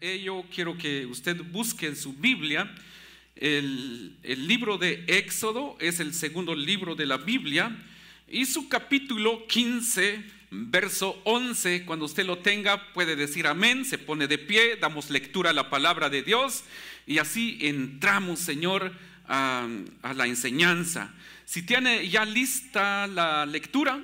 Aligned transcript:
ello 0.00 0.44
quiero 0.54 0.76
que 0.76 1.06
usted 1.06 1.42
busque 1.42 1.86
en 1.86 1.96
su 1.96 2.12
Biblia 2.12 2.72
el, 3.34 4.16
el, 4.22 4.46
libro 4.46 4.78
de 4.78 5.04
Éxodo, 5.06 5.76
es 5.80 6.00
el 6.00 6.14
segundo 6.14 6.54
libro 6.54 6.94
de 6.94 7.06
la 7.06 7.18
Biblia, 7.18 7.76
y 8.28 8.46
su 8.46 8.68
capítulo 8.68 9.46
15, 9.46 10.22
verso 10.50 11.20
11, 11.24 11.84
cuando 11.84 12.06
usted 12.06 12.24
lo 12.26 12.38
tenga 12.38 12.92
puede 12.92 13.14
decir 13.14 13.46
amén, 13.46 13.84
se 13.84 13.98
pone 13.98 14.26
de 14.26 14.38
pie, 14.38 14.76
damos 14.76 15.10
lectura 15.10 15.50
a 15.50 15.54
la 15.54 15.70
palabra 15.70 16.08
de 16.08 16.22
Dios 16.22 16.64
y 17.06 17.18
así 17.18 17.58
entramos, 17.60 18.40
Señor, 18.40 18.92
a, 19.28 19.68
a 20.02 20.14
la 20.14 20.26
enseñanza. 20.26 21.14
Si 21.44 21.62
tiene 21.62 22.08
ya 22.08 22.24
lista 22.24 23.06
la 23.06 23.46
lectura, 23.46 24.02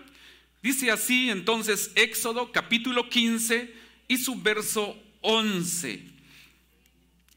dice 0.62 0.90
así 0.90 1.30
entonces 1.30 1.90
Éxodo 1.94 2.52
capítulo 2.52 3.08
15 3.08 3.74
y 4.08 4.18
su 4.18 4.40
verso 4.40 5.01
11. 5.22 6.02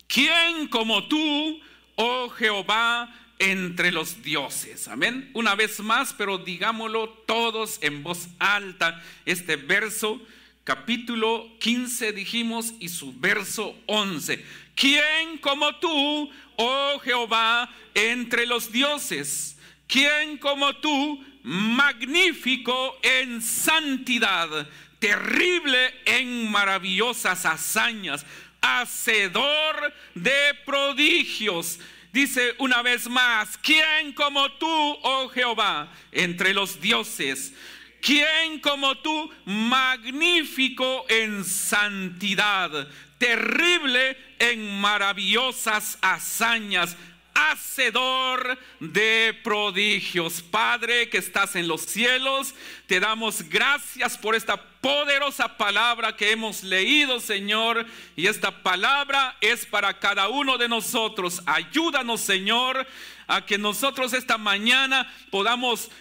¿Quién 0.08 0.68
como 0.68 1.08
tú, 1.08 1.60
oh 1.96 2.30
Jehová, 2.30 3.14
entre 3.40 3.92
los 3.92 4.22
dioses? 4.22 4.88
Amén. 4.88 5.30
Una 5.34 5.56
vez 5.56 5.80
más, 5.80 6.14
pero 6.14 6.38
digámoslo 6.38 7.10
todos 7.26 7.80
en 7.82 8.04
voz 8.04 8.28
alta, 8.40 9.02
este 9.26 9.56
verso, 9.56 10.22
capítulo 10.64 11.50
15 11.60 12.12
dijimos, 12.12 12.74
y 12.80 12.90
su 12.90 13.14
verso 13.14 13.76
11. 13.88 14.44
¿Quién 14.76 15.38
como 15.40 15.76
tú, 15.78 16.30
oh 16.58 17.00
Jehová, 17.00 17.70
entre 17.94 18.46
los 18.46 18.72
dioses? 18.72 19.58
¿Quién 19.88 20.38
como 20.38 20.76
tú, 20.78 21.24
magnífico 21.44 22.98
en 23.02 23.42
santidad? 23.42 24.68
Terrible 25.06 25.94
en 26.06 26.50
maravillosas 26.50 27.46
hazañas, 27.46 28.26
hacedor 28.60 29.94
de 30.16 30.56
prodigios. 30.66 31.80
Dice 32.12 32.56
una 32.58 32.82
vez 32.82 33.08
más, 33.08 33.56
¿quién 33.60 34.14
como 34.14 34.52
tú, 34.54 34.68
oh 34.68 35.30
Jehová, 35.30 35.94
entre 36.12 36.56
los 36.56 36.82
dioses? 36.82 37.54
¿Quién 38.02 38.60
como 38.62 38.98
tú, 38.98 39.32
magnífico 39.46 41.06
en 41.08 41.46
santidad, 41.46 42.88
terrible 43.20 44.18
en 44.40 44.80
maravillosas 44.80 46.00
hazañas, 46.02 46.98
hacedor 47.36 48.58
de 48.80 49.38
prodigios. 49.44 50.42
Padre 50.42 51.10
que 51.10 51.18
estás 51.18 51.56
en 51.56 51.68
los 51.68 51.82
cielos, 51.82 52.56
te 52.88 53.00
damos 53.00 53.44
gracias 53.50 54.18
por 54.18 54.34
esta 54.34 54.58
poderosa 54.80 55.58
palabra 55.58 56.16
que 56.16 56.32
hemos 56.32 56.64
leído, 56.64 57.20
Señor. 57.20 57.86
Y 58.16 58.28
esta 58.28 58.64
palabra 58.64 59.36
es 59.42 59.66
para 59.66 60.00
cada 60.00 60.30
uno 60.30 60.58
de 60.58 60.70
nosotros. 60.70 61.42
Ayúdanos, 61.46 62.22
Señor, 62.22 62.88
a 63.28 63.46
que 63.46 63.58
nosotros 63.58 64.14
esta 64.14 64.38
mañana 64.38 65.12
podamos 65.30 65.92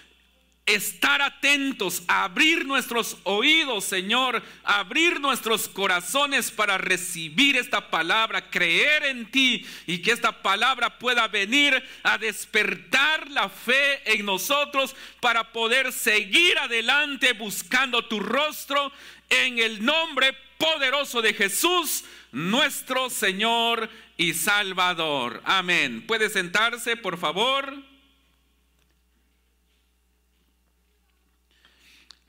estar 0.66 1.20
atentos, 1.20 2.02
abrir 2.08 2.64
nuestros 2.64 3.18
oídos, 3.24 3.84
Señor, 3.84 4.42
abrir 4.62 5.20
nuestros 5.20 5.68
corazones 5.68 6.50
para 6.50 6.78
recibir 6.78 7.56
esta 7.56 7.90
palabra, 7.90 8.48
creer 8.48 9.04
en 9.04 9.30
ti 9.30 9.66
y 9.86 9.98
que 9.98 10.12
esta 10.12 10.42
palabra 10.42 10.98
pueda 10.98 11.28
venir 11.28 11.82
a 12.02 12.16
despertar 12.16 13.30
la 13.30 13.50
fe 13.50 14.00
en 14.14 14.24
nosotros 14.24 14.96
para 15.20 15.52
poder 15.52 15.92
seguir 15.92 16.58
adelante 16.58 17.34
buscando 17.34 18.06
tu 18.06 18.20
rostro 18.20 18.90
en 19.28 19.58
el 19.58 19.84
nombre 19.84 20.34
poderoso 20.56 21.20
de 21.20 21.34
Jesús, 21.34 22.04
nuestro 22.32 23.10
Señor 23.10 23.90
y 24.16 24.32
Salvador. 24.32 25.42
Amén. 25.44 26.06
¿Puede 26.06 26.30
sentarse, 26.30 26.96
por 26.96 27.18
favor? 27.18 27.93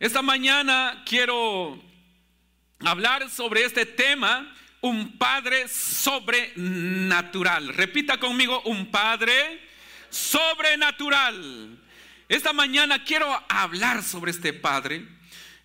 Esta 0.05 0.21
mañana 0.21 1.01
quiero 1.03 1.81
hablar 2.81 3.27
sobre 3.31 3.63
este 3.63 3.88
tema, 3.88 4.53
un 4.81 5.17
padre 5.17 5.67
sobrenatural. 5.67 7.69
Repita 7.69 8.19
conmigo, 8.19 8.61
un 8.65 8.91
padre 8.91 9.33
sobrenatural. 10.11 11.79
Esta 12.29 12.53
mañana 12.53 13.03
quiero 13.03 13.27
hablar 13.49 14.03
sobre 14.03 14.29
este 14.29 14.53
padre. 14.53 15.07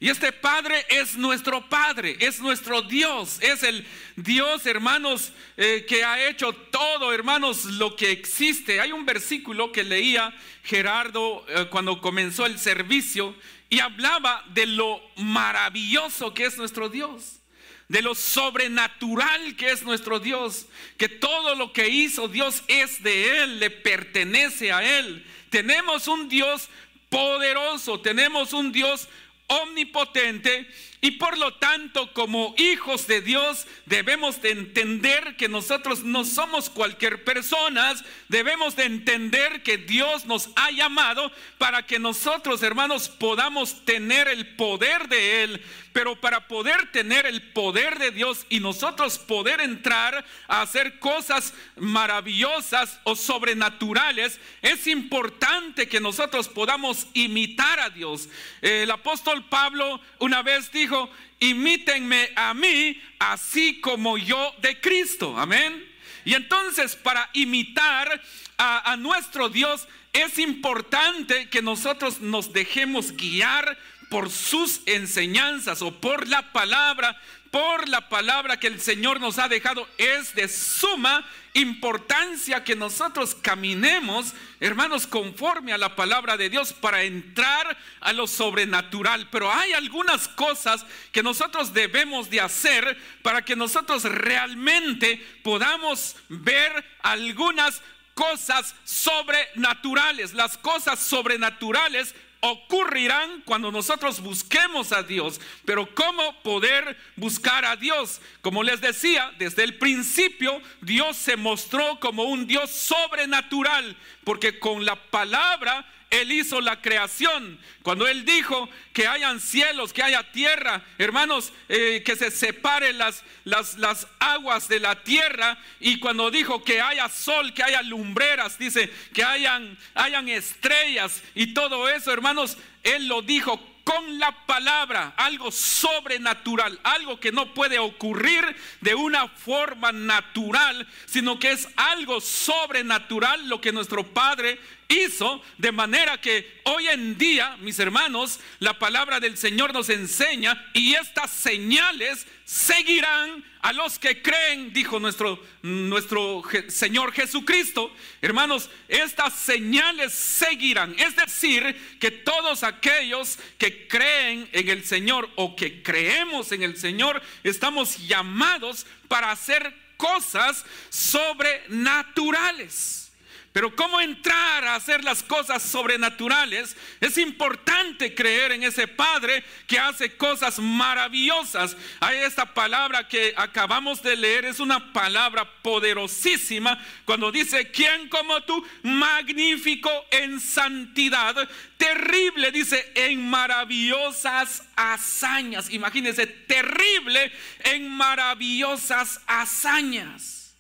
Y 0.03 0.09
este 0.09 0.33
Padre 0.33 0.87
es 0.89 1.19
nuestro 1.19 1.69
Padre, 1.69 2.17
es 2.21 2.41
nuestro 2.41 2.81
Dios, 2.81 3.37
es 3.43 3.63
el 3.63 3.87
Dios, 4.17 4.65
hermanos, 4.65 5.35
eh, 5.59 5.85
que 5.87 6.03
ha 6.03 6.27
hecho 6.27 6.55
todo, 6.55 7.13
hermanos, 7.13 7.67
lo 7.67 7.97
que 7.97 8.11
existe. 8.11 8.81
Hay 8.81 8.93
un 8.93 9.05
versículo 9.05 9.73
que 9.73 9.85
leía 9.85 10.35
Gerardo 10.63 11.45
eh, 11.49 11.67
cuando 11.71 12.01
comenzó 12.01 12.47
el 12.47 12.59
servicio 12.59 13.37
y 13.71 13.79
hablaba 13.79 14.45
de 14.53 14.67
lo 14.67 15.01
maravilloso 15.17 16.35
que 16.35 16.45
es 16.45 16.59
nuestro 16.59 16.89
Dios, 16.89 17.41
de 17.89 18.03
lo 18.03 18.17
sobrenatural 18.17 19.57
que 19.57 19.71
es 19.71 19.85
nuestro 19.85 20.19
Dios, 20.19 20.67
que 20.99 21.09
todo 21.09 21.55
lo 21.55 21.73
que 21.73 21.89
hizo 21.89 22.29
Dios 22.29 22.65
es 22.67 23.03
de 23.03 23.43
Él, 23.43 23.61
le 23.61 23.71
pertenece 23.71 24.73
a 24.73 24.99
Él. 24.99 25.25
Tenemos 25.51 26.09
un 26.09 26.29
Dios 26.29 26.69
poderoso, 27.09 28.01
tenemos 28.01 28.53
un 28.53 28.73
Dios 28.73 29.09
omnipotente 29.47 30.69
y 31.03 31.13
por 31.13 31.39
lo 31.39 31.55
tanto 31.55 32.13
como 32.13 32.55
hijos 32.59 33.07
de 33.07 33.23
Dios 33.23 33.67
debemos 33.87 34.43
de 34.43 34.51
entender 34.51 35.37
que 35.37 35.49
nosotros 35.49 36.05
no 36.05 36.25
somos 36.25 36.69
cualquier 36.69 37.25
persona, 37.25 37.95
debemos 38.29 38.77
de 38.77 38.85
entender 38.85 39.63
que 39.63 39.79
Dios 39.79 40.27
nos 40.27 40.51
ha 40.57 40.71
llamado 40.71 41.33
para 41.57 41.87
que 41.87 41.99
nosotros 41.99 42.63
hermanos 42.63 43.09
podamos 43.09 43.85
tener 43.85 44.29
el 44.29 44.55
poder 44.57 45.09
de 45.09 45.43
Él, 45.45 45.65
pero 45.93 46.21
para 46.21 46.47
poder 46.47 46.93
tener 46.93 47.25
el 47.27 47.51
poder 47.53 47.99
de 47.99 48.11
Dios 48.11 48.47
y 48.51 48.61
nosotros 48.61 49.19
poder 49.19 49.61
entrar 49.61 50.25
a 50.49 50.63
hacer 50.63 50.99
cosas 50.99 51.55
maravillosas 51.77 53.01
o 53.05 53.17
sobrenaturales, 53.17 54.39
es 54.61 54.87
importante 54.87 55.89
que 55.89 56.01
nosotros 56.01 56.49
podamos 56.49 57.07
imitar 57.15 57.81
a 57.81 57.91
Dios. 57.91 58.29
El 58.61 58.91
apóstol 58.91 59.49
Pablo 59.49 60.01
una 60.19 60.43
vez 60.43 60.71
dijo, 60.71 60.90
imítenme 61.39 62.31
a 62.37 62.55
mí 62.55 63.01
así 63.19 63.81
como 63.81 64.19
yo 64.19 64.55
de 64.61 64.81
Cristo. 64.81 65.37
Amén. 65.39 65.87
Y 66.25 66.35
entonces 66.35 66.97
para 66.97 67.29
imitar 67.33 68.21
a, 68.59 68.93
a 68.93 68.97
nuestro 68.97 69.49
Dios 69.49 69.87
es 70.13 70.39
importante 70.39 71.49
que 71.49 71.63
nosotros 71.63 72.21
nos 72.21 72.53
dejemos 72.53 73.13
guiar 73.13 73.79
por 74.11 74.29
sus 74.29 74.81
enseñanzas 74.87 75.83
o 75.83 75.93
por 76.01 76.27
la 76.29 76.53
palabra, 76.53 77.17
por 77.51 77.89
la 77.89 78.09
palabra 78.09 78.61
que 78.61 78.69
el 78.69 78.81
Señor 78.81 79.21
nos 79.21 79.39
ha 79.39 79.49
dejado, 79.49 79.89
es 79.99 80.35
de 80.35 80.47
suma 80.49 81.29
importancia 81.53 82.63
que 82.63 82.77
nosotros 82.77 83.35
caminemos, 83.35 84.35
hermanos, 84.61 85.09
conforme 85.09 85.73
a 85.73 85.79
la 85.79 85.97
palabra 85.97 86.37
de 86.37 86.49
Dios 86.49 86.73
para 86.73 87.03
entrar 87.03 87.77
a 88.01 88.13
lo 88.13 88.29
sobrenatural. 88.29 89.29
Pero 89.31 89.53
hay 89.53 89.73
algunas 89.73 90.29
cosas 90.29 90.87
que 91.11 91.25
nosotros 91.25 91.75
debemos 91.75 92.31
de 92.31 92.41
hacer 92.41 92.97
para 93.23 93.45
que 93.45 93.57
nosotros 93.57 94.05
realmente 94.05 95.17
podamos 95.43 96.15
ver 96.29 96.85
algunas 97.03 97.83
cosas 98.15 98.77
sobrenaturales. 98.85 100.35
Las 100.35 100.57
cosas 100.57 101.01
sobrenaturales 101.01 102.15
ocurrirán 102.41 103.43
cuando 103.45 103.71
nosotros 103.71 104.21
busquemos 104.21 104.93
a 104.93 105.03
Dios. 105.03 105.41
Pero 105.65 105.95
¿cómo 105.95 106.43
poder 106.43 106.97
buscar 107.17 107.65
a 107.65 107.77
Dios? 107.77 108.21
Como 108.41 108.63
les 108.63 108.81
decía, 108.81 109.33
desde 109.39 109.65
el 109.65 109.79
principio 109.79 110.61
Dios 110.81 111.17
se 111.17 111.37
mostró 111.37 112.01
como 112.01 112.25
un 112.25 112.47
Dios 112.47 112.71
sobrenatural, 112.71 113.97
porque 114.25 114.59
con 114.59 114.85
la 114.85 114.97
palabra 114.97 115.87
él 116.11 116.33
hizo 116.33 116.61
la 116.61 116.83
creación. 116.83 117.59
Cuando 117.83 118.09
Él 118.09 118.25
dijo 118.25 118.69
que 118.93 119.07
hayan 119.07 119.41
cielos, 119.41 119.93
que 119.93 120.03
haya 120.03 120.33
tierra, 120.33 120.85
hermanos, 120.99 121.53
eh, 121.69 122.03
que 122.05 122.17
se 122.17 122.33
separen 122.33 122.99
las, 122.99 123.23
las, 123.45 123.79
las 123.79 124.09
aguas 124.19 124.69
de 124.69 124.81
la 124.81 125.05
tierra. 125.05 125.57
Y 125.79 126.01
cuando 126.01 126.33
dijo 126.33 126.65
que 126.65 126.81
haya 126.81 127.09
sol, 127.09 127.55
que 127.55 127.63
haya 127.63 127.81
lumbreras, 127.83 128.59
dice 128.59 128.93
que 129.15 129.23
hayan, 129.23 129.79
hayan 129.95 130.29
estrellas 130.29 131.23
y 131.37 131.55
todo 131.55 131.89
eso, 131.89 132.13
hermanos, 132.13 132.59
Él 132.83 133.07
lo 133.07 133.23
dijo 133.23 133.61
con 133.85 134.19
la 134.19 134.47
palabra, 134.47 135.15
algo 135.17 135.51
sobrenatural, 135.51 136.79
algo 136.83 137.19
que 137.19 137.33
no 137.33 137.55
puede 137.55 137.79
ocurrir 137.79 138.45
de 138.81 138.95
una 138.95 139.29
forma 139.29 139.91
natural, 139.91 140.87
sino 141.07 141.39
que 141.39 141.53
es 141.53 141.69
algo 141.77 142.21
sobrenatural 142.21 143.49
lo 143.49 143.61
que 143.61 143.73
nuestro 143.73 144.05
Padre 144.05 144.61
hizo 144.91 145.43
de 145.57 145.73
manera 145.73 146.21
que 146.21 146.61
hoy 146.65 146.89
en 146.89 147.17
día, 147.17 147.57
mis 147.61 147.79
hermanos, 147.79 148.41
la 148.59 148.79
palabra 148.79 149.21
del 149.21 149.39
Señor 149.39 149.73
nos 149.73 149.89
enseña 149.89 150.71
y 150.75 150.95
estas 150.95 151.31
señales 151.31 152.27
seguirán 152.45 153.43
a 153.63 153.73
los 153.73 153.99
que 153.99 154.23
creen, 154.23 154.73
dijo 154.73 154.99
nuestro, 154.99 155.39
nuestro 155.63 156.43
Señor 156.69 157.13
Jesucristo. 157.13 157.95
Hermanos, 158.21 158.69
estas 158.89 159.35
señales 159.35 160.13
seguirán. 160.13 160.95
Es 160.99 161.15
decir, 161.15 161.97
que 162.01 162.11
todos 162.11 162.65
aquellos 162.65 163.39
que 163.59 163.87
creen 163.87 164.49
en 164.53 164.69
el 164.69 164.85
Señor 164.85 165.31
o 165.37 165.55
que 165.55 165.83
creemos 165.83 166.51
en 166.53 166.63
el 166.63 166.77
Señor, 166.77 167.23
estamos 167.45 167.99
llamados 167.99 168.87
para 169.09 169.31
hacer 169.31 169.75
cosas 169.97 170.65
sobrenaturales. 170.89 173.10
Pero 173.53 173.75
cómo 173.75 174.01
entrar 174.01 174.65
a 174.65 174.77
hacer 174.77 175.03
las 175.03 175.25
cosas 175.25 175.61
sobrenaturales, 175.61 176.77
es 177.01 177.19
importante 177.19 178.15
creer 178.15 178.53
en 178.53 178.63
ese 178.63 178.87
Padre 178.87 179.45
que 179.67 179.77
hace 179.77 180.17
cosas 180.17 180.61
maravillosas. 180.61 181.77
Hay 181.99 182.19
esta 182.19 182.55
palabra 182.55 183.09
que 183.09 183.35
acabamos 183.37 184.03
de 184.03 184.15
leer, 184.15 184.45
es 184.45 184.61
una 184.61 184.93
palabra 184.93 185.63
poderosísima 185.63 186.81
cuando 187.05 187.33
dice, 187.33 187.73
¿quién 187.73 188.09
como 188.09 188.41
tú? 188.43 188.65
Magnífico 188.85 189.91
en 190.13 190.39
santidad, 190.39 191.35
terrible, 191.77 192.53
dice, 192.53 192.93
en 192.95 193.29
maravillosas 193.29 194.63
hazañas. 194.77 195.71
Imagínense, 195.71 196.29
terrible 196.29 197.33
en 197.65 197.89
maravillosas 197.89 199.21
hazañas. 199.27 200.55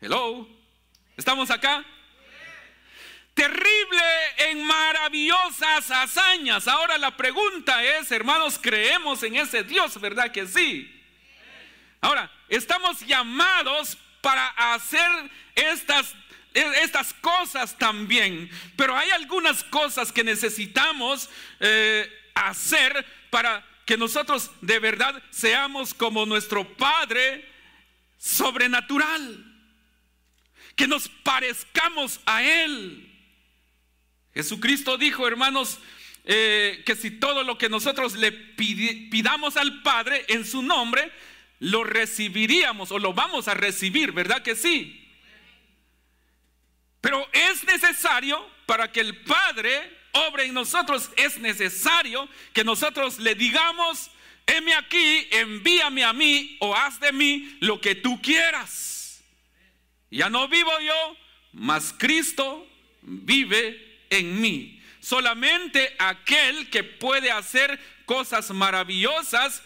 Hello. 0.00 0.57
¿Estamos 1.18 1.50
acá? 1.50 1.84
Terrible 3.34 4.02
en 4.36 4.64
maravillosas 4.64 5.90
hazañas. 5.90 6.68
Ahora 6.68 6.96
la 6.96 7.16
pregunta 7.16 7.82
es, 7.82 8.12
hermanos, 8.12 8.56
¿creemos 8.62 9.24
en 9.24 9.34
ese 9.34 9.64
Dios? 9.64 10.00
¿Verdad 10.00 10.30
que 10.30 10.46
sí? 10.46 10.88
Ahora, 12.00 12.30
estamos 12.48 13.00
llamados 13.00 13.98
para 14.20 14.46
hacer 14.74 15.10
estas 15.56 16.14
estas 16.54 17.12
cosas 17.14 17.76
también, 17.76 18.48
pero 18.76 18.96
hay 18.96 19.10
algunas 19.10 19.62
cosas 19.64 20.10
que 20.10 20.24
necesitamos 20.24 21.28
eh, 21.60 22.10
hacer 22.34 23.04
para 23.30 23.64
que 23.84 23.96
nosotros 23.96 24.50
de 24.60 24.78
verdad 24.78 25.20
seamos 25.30 25.94
como 25.94 26.26
nuestro 26.26 26.64
Padre 26.76 27.48
sobrenatural 28.18 29.47
que 30.78 30.86
nos 30.86 31.08
parezcamos 31.08 32.20
a 32.24 32.40
Él. 32.44 33.12
Jesucristo 34.32 34.96
dijo, 34.96 35.26
hermanos, 35.26 35.80
eh, 36.24 36.84
que 36.86 36.94
si 36.94 37.10
todo 37.10 37.42
lo 37.42 37.58
que 37.58 37.68
nosotros 37.68 38.14
le 38.14 38.30
pidamos 38.30 39.56
al 39.56 39.82
Padre 39.82 40.24
en 40.28 40.46
su 40.46 40.62
nombre, 40.62 41.10
lo 41.58 41.82
recibiríamos 41.82 42.92
o 42.92 43.00
lo 43.00 43.12
vamos 43.12 43.48
a 43.48 43.54
recibir, 43.54 44.12
¿verdad 44.12 44.44
que 44.44 44.54
sí? 44.54 45.04
Pero 47.00 47.28
es 47.32 47.64
necesario 47.64 48.48
para 48.64 48.92
que 48.92 49.00
el 49.00 49.16
Padre 49.24 49.98
obre 50.12 50.44
en 50.44 50.54
nosotros, 50.54 51.10
es 51.16 51.38
necesario 51.38 52.28
que 52.52 52.62
nosotros 52.62 53.18
le 53.18 53.34
digamos, 53.34 54.12
heme 54.46 54.74
aquí, 54.74 55.26
envíame 55.32 56.04
a 56.04 56.12
mí 56.12 56.56
o 56.60 56.76
haz 56.76 57.00
de 57.00 57.10
mí 57.10 57.56
lo 57.58 57.80
que 57.80 57.96
tú 57.96 58.22
quieras. 58.22 58.97
Ya 60.10 60.30
no 60.30 60.48
vivo 60.48 60.70
yo, 60.80 61.16
mas 61.52 61.94
Cristo 61.96 62.66
vive 63.02 64.00
en 64.10 64.40
mí. 64.40 64.82
Solamente 65.00 65.94
aquel 65.98 66.70
que 66.70 66.84
puede 66.84 67.30
hacer 67.30 67.78
cosas 68.06 68.50
maravillosas 68.50 69.62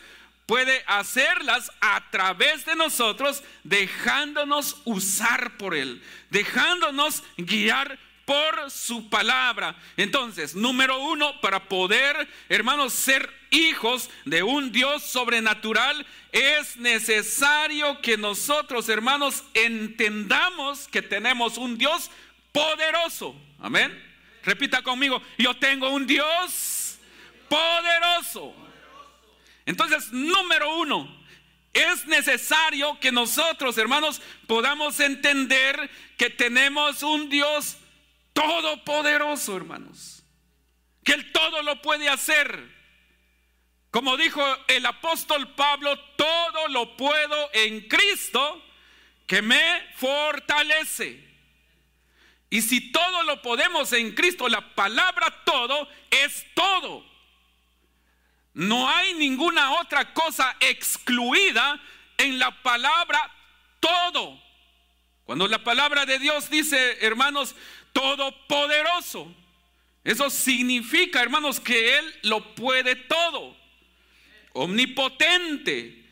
puede 0.46 0.84
hacerlas 0.86 1.70
a 1.80 2.10
través 2.10 2.66
de 2.66 2.74
nosotros, 2.74 3.42
dejándonos 3.64 4.82
usar 4.84 5.56
por 5.56 5.74
Él, 5.74 6.02
dejándonos 6.30 7.22
guiar 7.36 7.98
por 8.24 8.70
su 8.70 9.08
palabra. 9.08 9.74
Entonces, 9.96 10.54
número 10.54 10.98
uno, 11.00 11.40
para 11.40 11.68
poder, 11.68 12.28
hermanos, 12.48 12.92
ser 12.92 13.28
hijos 13.50 14.10
de 14.24 14.42
un 14.42 14.72
Dios 14.72 15.02
sobrenatural, 15.02 16.06
es 16.30 16.76
necesario 16.76 18.00
que 18.00 18.16
nosotros, 18.16 18.88
hermanos, 18.88 19.44
entendamos 19.54 20.88
que 20.88 21.02
tenemos 21.02 21.58
un 21.58 21.76
Dios 21.76 22.10
poderoso. 22.52 23.36
Amén. 23.60 23.92
Repita 24.44 24.82
conmigo, 24.82 25.22
yo 25.38 25.54
tengo 25.54 25.90
un 25.90 26.06
Dios 26.06 26.98
poderoso. 27.48 28.54
Entonces, 29.66 30.10
número 30.12 30.78
uno, 30.78 31.22
es 31.72 32.06
necesario 32.06 32.98
que 33.00 33.12
nosotros, 33.12 33.78
hermanos, 33.78 34.20
podamos 34.46 35.00
entender 35.00 35.90
que 36.16 36.28
tenemos 36.28 37.02
un 37.02 37.28
Dios 37.28 37.78
todopoderoso, 38.32 39.56
hermanos. 39.56 40.24
Que 41.04 41.12
Él 41.12 41.32
todo 41.32 41.62
lo 41.62 41.82
puede 41.82 42.08
hacer. 42.08 42.70
Como 43.90 44.16
dijo 44.16 44.42
el 44.68 44.86
apóstol 44.86 45.54
Pablo, 45.54 45.98
todo 46.16 46.68
lo 46.68 46.96
puedo 46.96 47.50
en 47.52 47.88
Cristo 47.88 48.62
que 49.26 49.42
me 49.42 49.82
fortalece. 49.96 51.32
Y 52.48 52.62
si 52.62 52.92
todo 52.92 53.22
lo 53.22 53.40
podemos 53.42 53.92
en 53.92 54.14
Cristo, 54.14 54.48
la 54.48 54.74
palabra 54.74 55.42
todo 55.44 55.88
es 56.10 56.44
todo. 56.54 57.04
No 58.54 58.88
hay 58.88 59.14
ninguna 59.14 59.72
otra 59.80 60.12
cosa 60.12 60.56
excluida 60.60 61.80
en 62.18 62.38
la 62.38 62.62
palabra 62.62 63.30
todo. 63.80 64.38
Cuando 65.24 65.48
la 65.48 65.64
palabra 65.64 66.04
de 66.04 66.18
Dios 66.18 66.50
dice, 66.50 66.98
hermanos, 67.00 67.54
todopoderoso, 67.92 69.34
eso 70.04 70.30
significa, 70.30 71.22
hermanos, 71.22 71.60
que 71.60 71.98
Él 71.98 72.14
lo 72.22 72.54
puede 72.54 72.96
todo 72.96 73.62
omnipotente, 74.52 76.04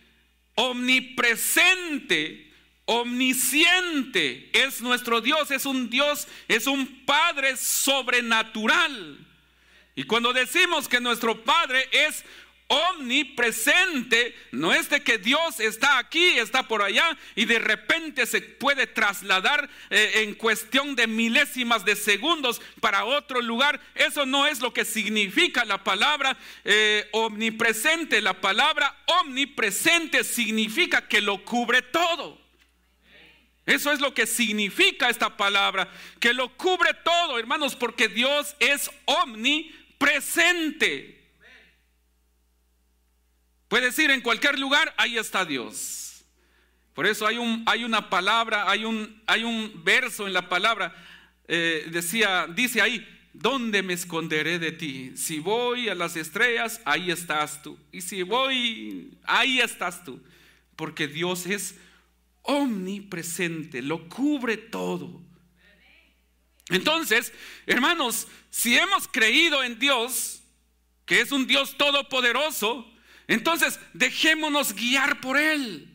omnipresente, 0.54 2.52
omnisciente. 2.86 4.50
Es 4.52 4.80
nuestro 4.80 5.20
Dios, 5.20 5.50
es 5.50 5.66
un 5.66 5.90
Dios, 5.90 6.26
es 6.48 6.66
un 6.66 7.04
Padre 7.04 7.56
sobrenatural. 7.56 9.26
Y 9.94 10.04
cuando 10.04 10.32
decimos 10.32 10.88
que 10.88 11.00
nuestro 11.00 11.44
Padre 11.44 11.88
es 11.92 12.24
omnipresente, 12.70 14.34
no 14.52 14.72
es 14.72 14.88
de 14.88 15.02
que 15.02 15.18
Dios 15.18 15.58
está 15.58 15.98
aquí, 15.98 16.38
está 16.38 16.68
por 16.68 16.82
allá 16.82 17.18
y 17.34 17.44
de 17.44 17.58
repente 17.58 18.26
se 18.26 18.40
puede 18.40 18.86
trasladar 18.86 19.68
eh, 19.90 20.22
en 20.22 20.34
cuestión 20.34 20.94
de 20.94 21.08
milésimas 21.08 21.84
de 21.84 21.96
segundos 21.96 22.62
para 22.80 23.04
otro 23.04 23.42
lugar. 23.42 23.80
Eso 23.96 24.24
no 24.24 24.46
es 24.46 24.60
lo 24.60 24.72
que 24.72 24.84
significa 24.84 25.64
la 25.64 25.82
palabra 25.82 26.38
eh, 26.64 27.08
omnipresente. 27.10 28.22
La 28.22 28.40
palabra 28.40 28.96
omnipresente 29.20 30.22
significa 30.22 31.08
que 31.08 31.20
lo 31.20 31.44
cubre 31.44 31.82
todo. 31.82 32.38
Eso 33.66 33.90
es 33.90 33.98
lo 33.98 34.14
que 34.14 34.28
significa 34.28 35.10
esta 35.10 35.36
palabra, 35.36 35.90
que 36.20 36.32
lo 36.32 36.56
cubre 36.56 36.94
todo, 37.04 37.36
hermanos, 37.36 37.74
porque 37.74 38.06
Dios 38.06 38.54
es 38.60 38.88
omnipresente. 39.06 41.19
Puedes 43.70 43.96
ir 44.00 44.10
en 44.10 44.20
cualquier 44.20 44.58
lugar, 44.58 44.92
ahí 44.96 45.16
está 45.16 45.44
Dios. 45.44 46.24
Por 46.92 47.06
eso 47.06 47.24
hay, 47.24 47.38
un, 47.38 47.62
hay 47.66 47.84
una 47.84 48.10
palabra, 48.10 48.68
hay 48.68 48.84
un, 48.84 49.22
hay 49.28 49.44
un 49.44 49.84
verso 49.84 50.26
en 50.26 50.32
la 50.32 50.48
palabra, 50.48 50.92
eh, 51.46 51.86
decía, 51.92 52.48
dice 52.52 52.82
ahí, 52.82 53.06
¿dónde 53.32 53.84
me 53.84 53.92
esconderé 53.92 54.58
de 54.58 54.72
ti? 54.72 55.12
Si 55.16 55.38
voy 55.38 55.88
a 55.88 55.94
las 55.94 56.16
estrellas, 56.16 56.80
ahí 56.84 57.12
estás 57.12 57.62
tú. 57.62 57.78
Y 57.92 58.00
si 58.00 58.24
voy, 58.24 59.16
ahí 59.22 59.60
estás 59.60 60.02
tú. 60.02 60.20
Porque 60.74 61.06
Dios 61.06 61.46
es 61.46 61.76
omnipresente, 62.42 63.82
lo 63.82 64.08
cubre 64.08 64.56
todo. 64.56 65.22
Entonces, 66.70 67.32
hermanos, 67.66 68.26
si 68.50 68.76
hemos 68.76 69.06
creído 69.06 69.62
en 69.62 69.78
Dios, 69.78 70.42
que 71.06 71.20
es 71.20 71.30
un 71.30 71.46
Dios 71.46 71.76
todopoderoso, 71.76 72.89
entonces, 73.30 73.78
dejémonos 73.92 74.74
guiar 74.74 75.20
por 75.20 75.38
Él. 75.38 75.86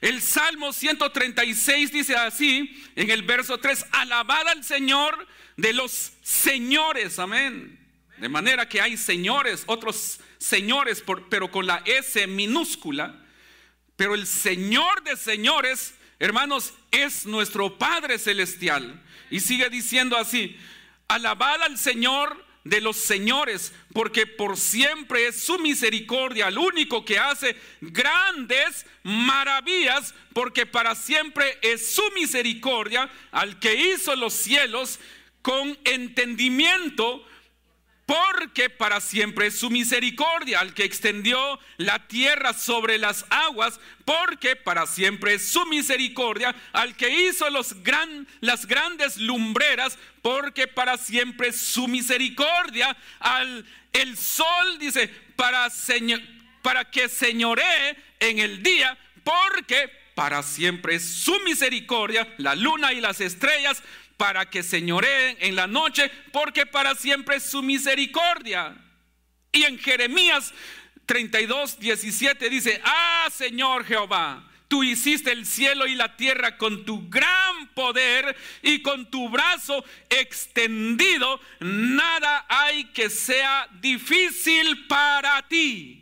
El 0.00 0.22
Salmo 0.22 0.72
136 0.72 1.92
dice 1.92 2.16
así, 2.16 2.82
en 2.96 3.10
el 3.10 3.20
verso 3.20 3.58
3, 3.58 3.84
alabad 3.92 4.48
al 4.48 4.64
Señor 4.64 5.28
de 5.58 5.74
los 5.74 6.14
señores, 6.22 7.18
amén. 7.18 7.78
De 8.16 8.30
manera 8.30 8.66
que 8.66 8.80
hay 8.80 8.96
señores, 8.96 9.64
otros 9.66 10.20
señores, 10.38 11.04
pero 11.28 11.50
con 11.50 11.66
la 11.66 11.82
S 11.84 12.26
minúscula. 12.26 13.26
Pero 13.96 14.14
el 14.14 14.26
Señor 14.26 15.02
de 15.04 15.18
señores, 15.18 15.92
hermanos, 16.18 16.72
es 16.90 17.26
nuestro 17.26 17.76
Padre 17.76 18.18
Celestial. 18.18 19.02
Y 19.30 19.40
sigue 19.40 19.68
diciendo 19.68 20.16
así, 20.16 20.56
Alabad 21.08 21.62
al 21.62 21.76
Señor 21.76 22.42
de 22.64 22.80
los 22.80 22.96
señores, 22.96 23.72
porque 23.92 24.26
por 24.26 24.56
siempre 24.56 25.26
es 25.26 25.42
su 25.42 25.58
misericordia, 25.58 26.48
el 26.48 26.58
único 26.58 27.04
que 27.04 27.18
hace 27.18 27.56
grandes 27.80 28.86
maravillas, 29.02 30.14
porque 30.34 30.66
para 30.66 30.94
siempre 30.94 31.58
es 31.62 31.94
su 31.94 32.02
misericordia, 32.14 33.10
al 33.30 33.58
que 33.58 33.74
hizo 33.74 34.14
los 34.16 34.34
cielos 34.34 35.00
con 35.42 35.78
entendimiento, 35.84 37.26
porque 38.10 38.68
para 38.68 39.00
siempre 39.00 39.46
es 39.46 39.60
su 39.60 39.70
misericordia, 39.70 40.58
al 40.58 40.74
que 40.74 40.82
extendió 40.82 41.60
la 41.76 42.08
tierra 42.08 42.52
sobre 42.52 42.98
las 42.98 43.24
aguas, 43.30 43.78
porque 44.04 44.56
para 44.56 44.88
siempre 44.88 45.34
es 45.34 45.46
su 45.46 45.64
misericordia, 45.66 46.52
al 46.72 46.96
que 46.96 47.28
hizo 47.28 47.46
las 47.50 48.66
grandes 48.66 49.16
lumbreras, 49.16 49.96
porque 50.22 50.66
para 50.66 50.96
siempre 50.96 51.50
es 51.50 51.60
su 51.60 51.86
misericordia, 51.86 52.96
al 53.20 53.64
el 53.92 54.16
sol 54.16 54.78
dice, 54.80 55.08
para, 55.36 55.68
para 56.62 56.90
que 56.90 57.08
señoree 57.08 57.96
en 58.18 58.40
el 58.40 58.64
día, 58.64 58.98
porque 59.22 59.88
para 60.16 60.42
siempre 60.42 60.96
es 60.96 61.08
su 61.08 61.38
misericordia, 61.40 62.26
la 62.38 62.56
luna 62.56 62.92
y 62.92 63.00
las 63.00 63.20
estrellas, 63.20 63.84
para 64.20 64.50
que 64.50 64.62
señoreen 64.62 65.38
en 65.40 65.56
la 65.56 65.66
noche, 65.66 66.10
porque 66.30 66.66
para 66.66 66.94
siempre 66.94 67.36
es 67.36 67.42
su 67.44 67.62
misericordia. 67.62 68.76
Y 69.50 69.62
en 69.62 69.78
Jeremías 69.78 70.52
32, 71.06 71.80
17 71.80 72.50
dice, 72.50 72.82
ah 72.84 73.28
Señor 73.32 73.86
Jehová, 73.86 74.46
tú 74.68 74.82
hiciste 74.82 75.32
el 75.32 75.46
cielo 75.46 75.86
y 75.86 75.94
la 75.94 76.16
tierra 76.16 76.58
con 76.58 76.84
tu 76.84 77.08
gran 77.08 77.68
poder 77.68 78.36
y 78.60 78.82
con 78.82 79.10
tu 79.10 79.30
brazo 79.30 79.82
extendido, 80.10 81.40
nada 81.60 82.44
hay 82.46 82.84
que 82.92 83.08
sea 83.08 83.70
difícil 83.80 84.86
para 84.86 85.48
ti. 85.48 85.99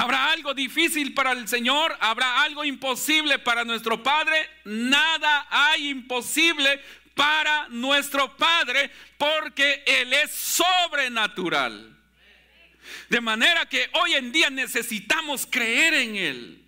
¿Habrá 0.00 0.30
algo 0.30 0.54
difícil 0.54 1.12
para 1.12 1.32
el 1.32 1.48
Señor? 1.48 1.96
¿Habrá 1.98 2.42
algo 2.42 2.64
imposible 2.64 3.40
para 3.40 3.64
nuestro 3.64 4.00
Padre? 4.00 4.48
Nada 4.64 5.48
hay 5.50 5.88
imposible 5.88 6.80
para 7.16 7.66
nuestro 7.70 8.36
Padre 8.36 8.92
porque 9.18 9.82
Él 9.84 10.12
es 10.12 10.30
sobrenatural. 10.30 11.98
De 13.08 13.20
manera 13.20 13.66
que 13.66 13.90
hoy 13.94 14.14
en 14.14 14.30
día 14.30 14.50
necesitamos 14.50 15.48
creer 15.50 15.94
en 15.94 16.14
Él. 16.14 16.67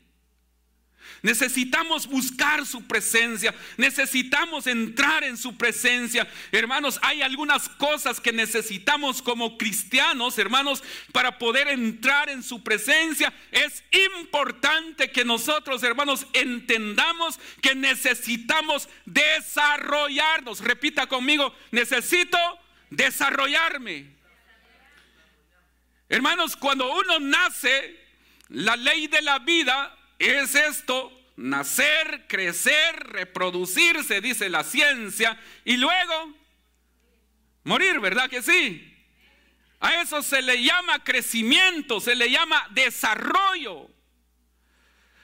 Necesitamos 1.23 2.07
buscar 2.07 2.65
su 2.65 2.87
presencia, 2.87 3.55
necesitamos 3.77 4.67
entrar 4.67 5.23
en 5.23 5.37
su 5.37 5.57
presencia. 5.57 6.27
Hermanos, 6.51 6.99
hay 7.03 7.21
algunas 7.21 7.69
cosas 7.69 8.21
que 8.21 8.33
necesitamos 8.33 9.21
como 9.21 9.59
cristianos, 9.59 10.39
hermanos, 10.39 10.83
para 11.13 11.39
poder 11.39 11.69
entrar 11.69 12.31
en 12.31 12.43
su 12.43 12.63
presencia. 12.63 13.33
Es 13.53 13.85
importante 14.15 15.11
que 15.11 15.25
nosotros, 15.25 15.83
hermanos, 15.83 16.27
entendamos 16.33 17.39
que 17.61 17.75
necesitamos 17.75 18.89
desarrollarnos. 19.05 20.61
Repita 20.61 21.07
conmigo, 21.07 21.55
necesito 21.71 22.39
desarrollarme. 22.89 24.07
Hermanos, 26.09 26.57
cuando 26.57 26.93
uno 26.95 27.21
nace, 27.21 28.01
la 28.49 28.75
ley 28.75 29.07
de 29.07 29.21
la 29.21 29.39
vida 29.39 29.97
es 30.27 30.55
esto, 30.55 31.13
nacer, 31.37 32.27
crecer, 32.29 32.97
reproducirse, 33.05 34.21
dice 34.21 34.49
la 34.49 34.63
ciencia, 34.63 35.41
y 35.65 35.77
luego 35.77 36.35
morir, 37.65 37.99
¿verdad 38.01 38.29
que 38.29 38.43
sí? 38.43 38.87
A 39.81 40.03
eso 40.03 40.23
se 40.23 40.43
le 40.43 40.63
llama 40.63 41.03
crecimiento, 41.03 42.01
se 42.01 42.15
le 42.15 42.31
llama 42.31 42.69
desarrollo. 42.73 43.91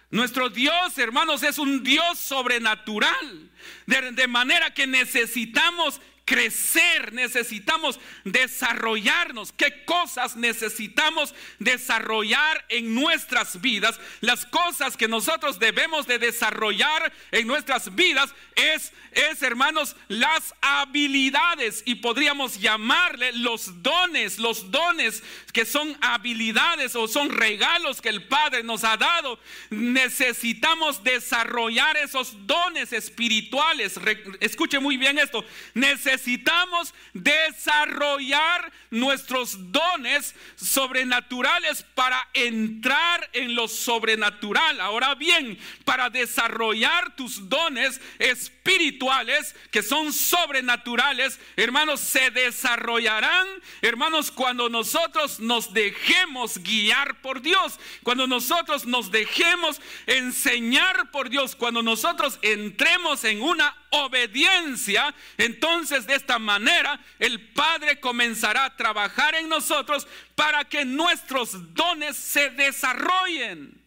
Nuestro 0.09 0.49
Dios, 0.49 0.97
hermanos, 0.97 1.43
es 1.43 1.59
un 1.59 1.83
Dios 1.83 2.19
sobrenatural, 2.19 3.51
de, 3.87 4.13
de 4.13 4.27
manera 4.27 4.73
que 4.73 4.87
necesitamos 4.87 6.01
crecer, 6.27 7.13
necesitamos 7.13 8.01
desarrollarnos. 8.25 9.53
¿Qué 9.53 9.85
cosas 9.85 10.35
necesitamos 10.37 11.33
desarrollar 11.61 12.65
en 12.69 12.95
nuestras 12.95 13.61
vidas? 13.61 13.99
Las 14.21 14.45
cosas 14.45 14.97
que 14.97 15.07
nosotros 15.07 15.61
debemos 15.61 16.07
de 16.09 16.19
desarrollar 16.19 17.13
en 17.31 17.47
nuestras 17.47 17.95
vidas 17.95 18.35
es, 18.57 18.93
es 19.13 19.41
hermanos, 19.41 19.95
las 20.09 20.53
habilidades 20.61 21.85
y 21.87 21.95
podríamos 21.95 22.61
llamarle 22.61 23.33
los 23.33 23.83
dones, 23.83 24.39
los 24.39 24.73
dones 24.73 25.23
que 25.53 25.65
son 25.65 25.97
habilidades 26.01 26.97
o 26.97 27.07
son 27.07 27.31
regalos 27.31 28.03
que 28.03 28.09
el 28.09 28.27
Padre 28.27 28.65
nos 28.65 28.83
ha 28.83 28.97
dado. 28.97 29.39
Necesitamos 29.71 31.05
desarrollar 31.05 31.97
esos 31.99 32.49
dones 32.49 32.93
espirituales. 32.93 33.95
Escuche 34.41 34.81
muy 34.81 34.97
bien 34.97 35.19
esto. 35.19 35.45
Necesitamos 35.75 36.16
necesitamos 36.17 36.95
desarrollar 37.13 38.73
nuestros 38.91 39.71
dones 39.71 40.35
sobrenaturales 40.57 41.85
para 41.95 42.27
entrar 42.33 43.29
en 43.35 43.55
lo 43.55 43.69
sobrenatural. 43.69 44.81
Ahora 44.81 45.15
bien, 45.15 45.59
para 45.85 46.09
desarrollar 46.09 47.15
tus 47.17 47.51
dones 47.51 48.01
espirituales 48.19 49.55
que 49.71 49.83
son 49.83 50.13
sobrenaturales, 50.13 51.39
hermanos, 51.57 52.01
se 52.01 52.31
desarrollarán, 52.31 53.47
hermanos, 53.83 54.31
cuando 54.31 54.71
nosotros 54.71 55.39
nos 55.39 55.75
dejemos 55.75 56.59
guiar 56.59 57.21
por 57.21 57.43
Dios, 57.43 57.79
cuando 58.03 58.27
nosotros 58.27 58.87
nos 58.87 59.11
dejemos 59.11 59.83
enseñar 60.07 61.11
por 61.11 61.29
Dios, 61.29 61.55
cuando 61.55 61.83
nosotros 61.83 62.39
entremos 62.41 63.25
en 63.25 63.43
una 63.43 63.77
obediencia, 63.91 65.15
entonces 65.37 66.07
de 66.07 66.15
esta 66.15 66.39
manera 66.39 66.99
el 67.19 67.53
Padre 67.53 68.01
comenzará 68.01 68.65
a 68.65 68.77
trabajar 68.77 69.35
en 69.35 69.49
nosotros 69.49 70.07
para 70.35 70.65
que 70.65 70.85
nuestros 70.85 71.75
dones 71.75 72.17
se 72.17 72.51
desarrollen. 72.51 73.83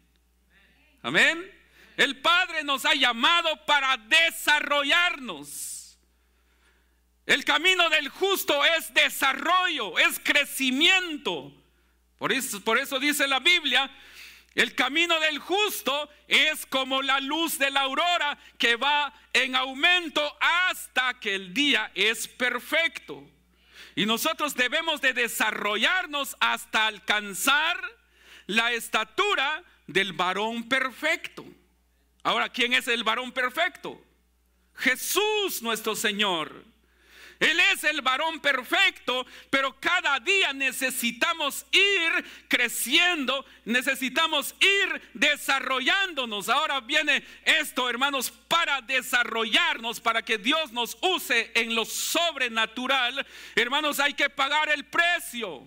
Amén. 1.01 1.51
El 1.97 2.21
Padre 2.21 2.63
nos 2.63 2.85
ha 2.85 2.93
llamado 2.93 3.65
para 3.65 3.97
desarrollarnos. 3.97 5.97
El 7.25 7.45
camino 7.45 7.89
del 7.89 8.09
justo 8.09 8.63
es 8.65 8.93
desarrollo, 8.93 9.99
es 9.99 10.19
crecimiento. 10.23 11.53
Por 12.17 12.31
eso, 12.31 12.61
por 12.61 12.77
eso 12.77 12.99
dice 12.99 13.27
la 13.27 13.39
Biblia, 13.39 13.89
el 14.59 14.75
camino 14.75 15.17
del 15.21 15.39
justo 15.39 16.09
es 16.27 16.65
como 16.65 17.01
la 17.01 17.21
luz 17.21 17.57
de 17.57 17.71
la 17.71 17.83
aurora 17.83 18.37
que 18.57 18.75
va 18.75 19.13
en 19.31 19.55
aumento 19.55 20.21
hasta 20.41 21.17
que 21.17 21.33
el 21.35 21.53
día 21.53 21.93
es 21.95 22.27
perfecto. 22.27 23.23
Y 23.95 24.05
nosotros 24.05 24.55
debemos 24.55 24.99
de 24.99 25.13
desarrollarnos 25.13 26.35
hasta 26.41 26.87
alcanzar 26.87 27.79
la 28.47 28.73
estatura 28.73 29.63
del 29.87 30.11
varón 30.11 30.67
perfecto. 30.67 31.45
Ahora, 32.23 32.49
¿quién 32.49 32.73
es 32.73 32.89
el 32.89 33.05
varón 33.05 33.31
perfecto? 33.31 34.03
Jesús 34.75 35.61
nuestro 35.61 35.95
Señor. 35.95 36.65
Él 37.39 37.57
es 37.73 37.85
el 37.85 38.01
varón 38.01 38.41
perfecto, 38.41 39.25
pero 39.49 39.79
cada 39.79 40.19
día 40.19 40.51
necesitamos 40.51 41.65
ir 41.71 42.25
creciendo, 42.49 43.45
necesitamos 43.63 44.53
ir 44.59 45.01
desarrollándonos. 45.13 46.49
Ahora 46.49 46.81
viene 46.81 47.23
esto, 47.45 47.89
hermanos, 47.89 48.31
para 48.49 48.81
desarrollarnos, 48.81 50.01
para 50.01 50.21
que 50.21 50.37
Dios 50.37 50.73
nos 50.73 50.97
use 51.01 51.51
en 51.55 51.75
lo 51.75 51.85
sobrenatural. 51.85 53.25
Hermanos, 53.55 54.01
hay 54.01 54.13
que 54.13 54.29
pagar 54.29 54.69
el 54.69 54.85
precio. 54.85 55.63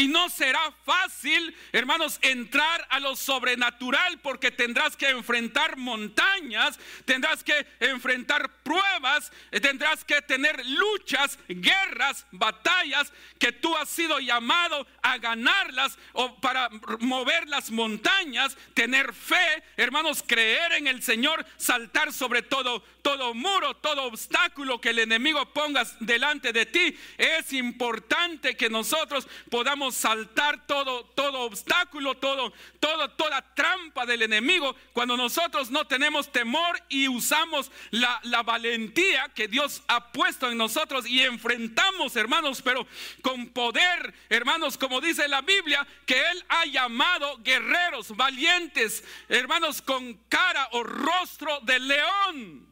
Y 0.00 0.08
no 0.08 0.30
será 0.30 0.72
fácil, 0.86 1.54
hermanos, 1.72 2.18
entrar 2.22 2.86
a 2.88 3.00
lo 3.00 3.14
sobrenatural 3.16 4.18
porque 4.20 4.50
tendrás 4.50 4.96
que 4.96 5.10
enfrentar 5.10 5.76
montañas, 5.76 6.80
tendrás 7.04 7.44
que 7.44 7.66
enfrentar 7.80 8.62
pruebas, 8.62 9.30
eh, 9.50 9.60
tendrás 9.60 10.02
que 10.02 10.22
tener 10.22 10.64
luchas, 10.64 11.38
guerras, 11.48 12.24
batallas 12.30 13.12
que 13.38 13.52
tú 13.52 13.76
has 13.76 13.90
sido 13.90 14.20
llamado 14.20 14.86
a 15.02 15.18
ganarlas 15.18 15.98
o 16.14 16.40
para 16.40 16.70
mover 17.00 17.46
las 17.48 17.70
montañas, 17.70 18.56
tener 18.72 19.12
fe, 19.12 19.62
hermanos, 19.76 20.24
creer 20.26 20.72
en 20.72 20.86
el 20.86 21.02
Señor, 21.02 21.44
saltar 21.58 22.10
sobre 22.14 22.40
todo 22.40 22.82
todo 23.02 23.34
muro, 23.34 23.74
todo 23.76 24.04
obstáculo 24.04 24.80
que 24.80 24.90
el 24.90 25.00
enemigo 25.00 25.52
ponga 25.52 25.84
delante 26.00 26.52
de 26.52 26.66
ti. 26.66 26.96
Es 27.18 27.52
importante 27.52 28.56
que 28.56 28.70
nosotros 28.70 29.26
podamos 29.50 29.89
saltar 29.92 30.66
todo, 30.66 31.04
todo 31.14 31.40
obstáculo, 31.40 32.16
todo, 32.16 32.52
todo, 32.78 33.10
toda 33.10 33.42
trampa 33.54 34.06
del 34.06 34.22
enemigo 34.22 34.74
cuando 34.92 35.16
nosotros 35.16 35.70
no 35.70 35.86
tenemos 35.86 36.30
temor 36.32 36.80
y 36.88 37.08
usamos 37.08 37.70
la, 37.90 38.20
la 38.24 38.42
valentía 38.42 39.28
que 39.34 39.48
Dios 39.48 39.82
ha 39.88 40.12
puesto 40.12 40.50
en 40.50 40.58
nosotros 40.58 41.06
y 41.06 41.22
enfrentamos, 41.22 42.16
hermanos, 42.16 42.62
pero 42.62 42.86
con 43.22 43.48
poder, 43.48 44.14
hermanos, 44.28 44.78
como 44.78 45.00
dice 45.00 45.28
la 45.28 45.42
Biblia, 45.42 45.86
que 46.06 46.18
Él 46.30 46.44
ha 46.48 46.66
llamado 46.66 47.38
guerreros 47.42 48.16
valientes, 48.16 49.04
hermanos, 49.28 49.82
con 49.82 50.14
cara 50.28 50.68
o 50.72 50.82
rostro 50.82 51.60
de 51.60 51.78
león. 51.78 52.69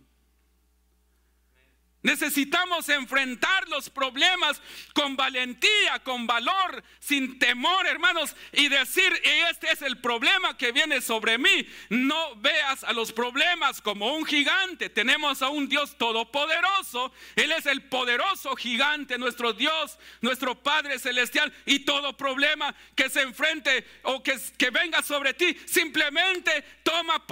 Necesitamos 2.09 2.89
enfrentar 2.89 3.69
los 3.69 3.91
problemas 3.91 4.63
con 4.95 5.15
valentía, 5.15 5.99
con 6.03 6.27
valor, 6.27 6.83
sin 7.01 7.39
temor, 7.39 7.87
hermanos, 7.87 8.35
y 8.53 8.69
decir, 8.69 9.13
este 9.51 9.71
es 9.71 9.83
el 9.83 10.01
problema 10.01 10.57
que 10.57 10.73
viene 10.73 11.03
sobre 11.03 11.37
mí. 11.37 11.69
No 11.91 12.35
veas 12.37 12.83
a 12.83 12.95
los 12.95 13.13
problemas 13.13 13.83
como 13.83 14.17
un 14.17 14.25
gigante. 14.25 14.89
Tenemos 14.89 15.43
a 15.43 15.51
un 15.51 15.69
Dios 15.69 15.99
todopoderoso. 15.99 17.13
Él 17.37 17.53
es 17.53 17.67
el 17.67 17.83
poderoso 17.83 18.57
gigante, 18.57 19.19
nuestro 19.19 19.53
Dios, 19.53 19.99
nuestro 20.23 20.55
Padre 20.55 20.99
celestial. 20.99 21.53
Y 21.67 21.81
todo 21.81 22.17
problema 22.17 22.75
que 22.97 23.11
se 23.11 23.21
enfrente 23.21 23.87
o 24.05 24.23
que, 24.23 24.41
venga 24.71 25.03
sobre 25.03 25.35
ti, 25.35 25.55
simplemente 25.67 26.65
toma 26.83 27.27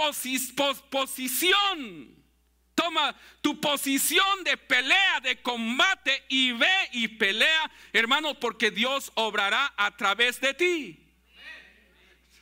posición 0.90 2.15
Toma 2.86 3.16
tu 3.40 3.60
posición 3.60 4.44
de 4.44 4.56
pelea, 4.56 5.18
de 5.20 5.42
combate 5.42 6.22
y 6.28 6.52
ve 6.52 6.88
y 6.92 7.08
pelea, 7.08 7.68
hermano, 7.92 8.38
porque 8.38 8.70
Dios 8.70 9.10
obrará 9.16 9.74
a 9.76 9.96
través 9.96 10.40
de 10.40 10.54
ti. 10.54 11.05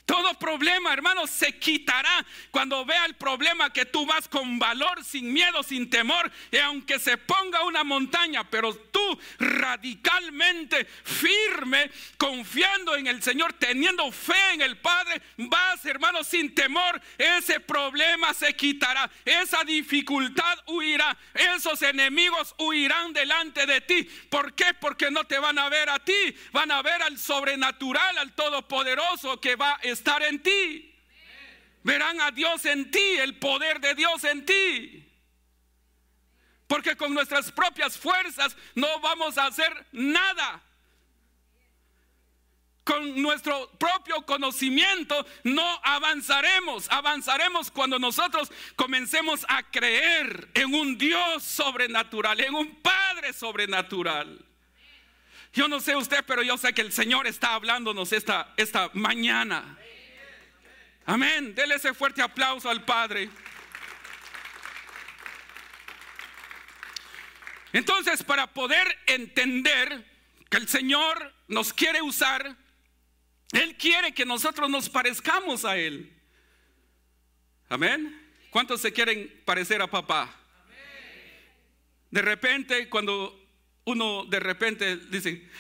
Todo 0.07 0.35
problema, 0.35 0.93
hermano, 0.93 1.27
se 1.27 1.59
quitará 1.59 2.27
cuando 2.51 2.85
vea 2.85 3.07
el 3.07 3.15
problema 3.15 3.73
que 3.73 3.87
tú 3.87 4.05
vas 4.05 4.29
con 4.29 4.59
valor, 4.59 5.03
sin 5.03 5.33
miedo, 5.33 5.63
sin 5.63 5.89
temor. 5.89 6.31
Y 6.51 6.59
aunque 6.59 6.99
se 6.99 7.17
ponga 7.17 7.65
una 7.65 7.85
montaña, 7.85 8.45
pero 8.51 8.75
tú 8.75 9.19
radicalmente 9.39 10.85
firme, 10.85 11.91
confiando 12.19 12.97
en 12.97 13.07
el 13.07 13.23
Señor, 13.23 13.55
teniendo 13.55 14.13
fe 14.13 14.53
en 14.53 14.61
el 14.61 14.77
Padre, 14.77 15.23
vas, 15.39 15.83
hermano, 15.87 16.23
sin 16.23 16.55
temor. 16.55 17.01
Ese 17.17 17.61
problema 17.61 18.35
se 18.35 18.55
quitará. 18.55 19.11
Esa 19.25 19.65
dificultad 19.65 20.59
huirá. 20.67 21.17
Esos 21.33 21.81
enemigos 21.81 22.55
huirán 22.59 23.15
delante 23.15 23.65
de 23.65 23.81
ti. 23.81 24.03
¿Por 24.29 24.55
qué? 24.55 24.75
Porque 24.75 25.11
no 25.11 25.25
te 25.25 25.39
van 25.39 25.59
a 25.59 25.71
ver 25.71 25.89
a 25.89 25.99
ti. 25.99 26.37
Van 26.53 26.71
a 26.71 26.83
ver 26.83 27.01
al 27.01 27.19
sobrenatural, 27.19 28.19
al 28.19 28.35
todopoderoso 28.35 29.41
que 29.41 29.57
va 29.57 29.81
a 29.83 29.94
estar 29.95 30.23
en 30.23 30.43
ti. 30.43 30.95
Verán 31.83 32.21
a 32.21 32.31
Dios 32.31 32.65
en 32.67 32.91
ti, 32.91 33.17
el 33.19 33.39
poder 33.39 33.81
de 33.81 33.95
Dios 33.95 34.25
en 34.25 34.45
ti. 34.47 35.05
Porque 36.67 36.97
con 36.97 37.13
nuestras 37.13 37.53
propias 37.53 37.97
fuerzas 37.99 38.57
no 38.75 39.01
vamos 39.01 39.37
a 39.39 39.47
hacer 39.47 39.87
nada. 39.93 40.63
Con 42.85 43.21
nuestro 43.21 43.71
propio 43.79 44.25
conocimiento 44.27 45.27
no 45.43 45.81
avanzaremos. 45.83 46.91
Avanzaremos 46.91 47.71
cuando 47.71 47.99
nosotros 47.99 48.51
comencemos 48.77 49.45
a 49.49 49.63
creer 49.63 50.51
en 50.55 50.75
un 50.75 50.99
Dios 50.99 51.43
sobrenatural, 51.43 52.41
en 52.41 52.55
un 52.55 52.75
Padre 52.83 53.33
sobrenatural. 53.33 54.45
Yo 55.53 55.69
no 55.69 55.81
sé 55.81 55.97
usted, 55.97 56.25
pero 56.27 56.43
yo 56.43 56.59
sé 56.59 56.75
que 56.75 56.83
el 56.83 56.93
Señor 56.93 57.27
está 57.27 57.55
hablándonos 57.55 58.13
esta, 58.13 58.53
esta 58.57 58.91
mañana. 58.93 59.79
Amén. 61.07 61.55
Dele 61.55 61.75
ese 61.75 61.93
fuerte 61.93 62.23
aplauso 62.23 62.69
al 62.69 62.85
Padre. 62.85 63.29
Entonces, 67.73 68.23
para 68.23 68.47
poder 68.47 68.87
entender 69.07 70.05
que 70.49 70.57
el 70.57 70.69
Señor 70.69 71.35
nos 71.49 71.73
quiere 71.73 72.01
usar, 72.01 72.57
Él 73.53 73.77
quiere 73.77 74.15
que 74.15 74.25
nosotros 74.25 74.71
nos 74.71 74.89
parezcamos 74.89 75.65
a 75.65 75.77
Él. 75.77 76.13
Amén. 77.69 78.21
¿Cuántos 78.51 78.81
se 78.81 78.93
quieren 78.93 79.43
parecer 79.45 79.83
a 79.83 79.89
papá? 79.89 80.33
De 82.11 82.23
repente, 82.23 82.89
cuando 82.89 83.45
uno 83.85 84.25
de 84.27 84.39
repente 84.39 84.97
dice, 84.97 85.51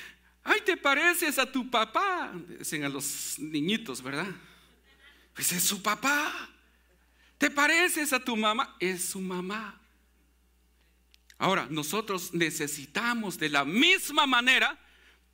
ay, 0.45 0.61
te 0.64 0.77
pareces 0.77 1.37
a 1.40 1.51
tu 1.51 1.69
papá, 1.69 2.33
dicen 2.33 2.85
a 2.85 2.88
los 2.88 3.37
niñitos, 3.40 4.01
¿verdad? 4.01 4.29
Pues 5.35 5.53
es 5.53 5.62
su 5.62 5.83
papá. 5.83 6.49
¿Te 7.38 7.51
pareces 7.51 8.12
a 8.12 8.20
tu 8.20 8.37
mamá? 8.37 8.77
Es 8.81 9.05
su 9.05 9.20
mamá. 9.20 9.81
Ahora, 11.37 11.66
nosotros 11.68 12.33
necesitamos 12.33 13.38
de 13.38 13.51
la 13.51 13.64
misma 13.64 14.27
manera 14.27 14.79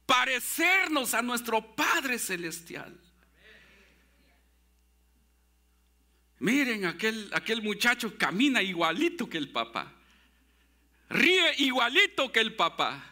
parecernos 0.07 1.15
a 1.15 1.23
nuestro 1.23 1.75
Padre 1.77 2.19
Celestial. 2.19 2.99
Miren, 6.41 6.87
aquel, 6.87 7.31
aquel 7.35 7.63
muchacho 7.63 8.17
camina 8.17 8.63
igualito 8.63 9.29
que 9.29 9.37
el 9.37 9.51
papá. 9.51 9.93
Ríe 11.11 11.55
igualito 11.59 12.33
que 12.33 12.41
el 12.41 12.55
papá. 12.55 13.05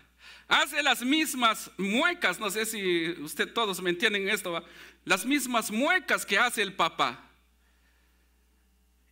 Hace 0.48 0.82
las 0.82 1.02
mismas 1.02 1.70
muecas. 1.76 2.40
No 2.40 2.50
sé 2.50 2.64
si 2.64 3.10
usted 3.20 3.52
todos 3.52 3.82
me 3.82 3.90
entienden 3.90 4.30
esto 4.30 4.64
las 5.08 5.24
mismas 5.24 5.70
muecas 5.70 6.26
que 6.26 6.38
hace 6.38 6.60
el 6.60 6.74
papá. 6.74 7.18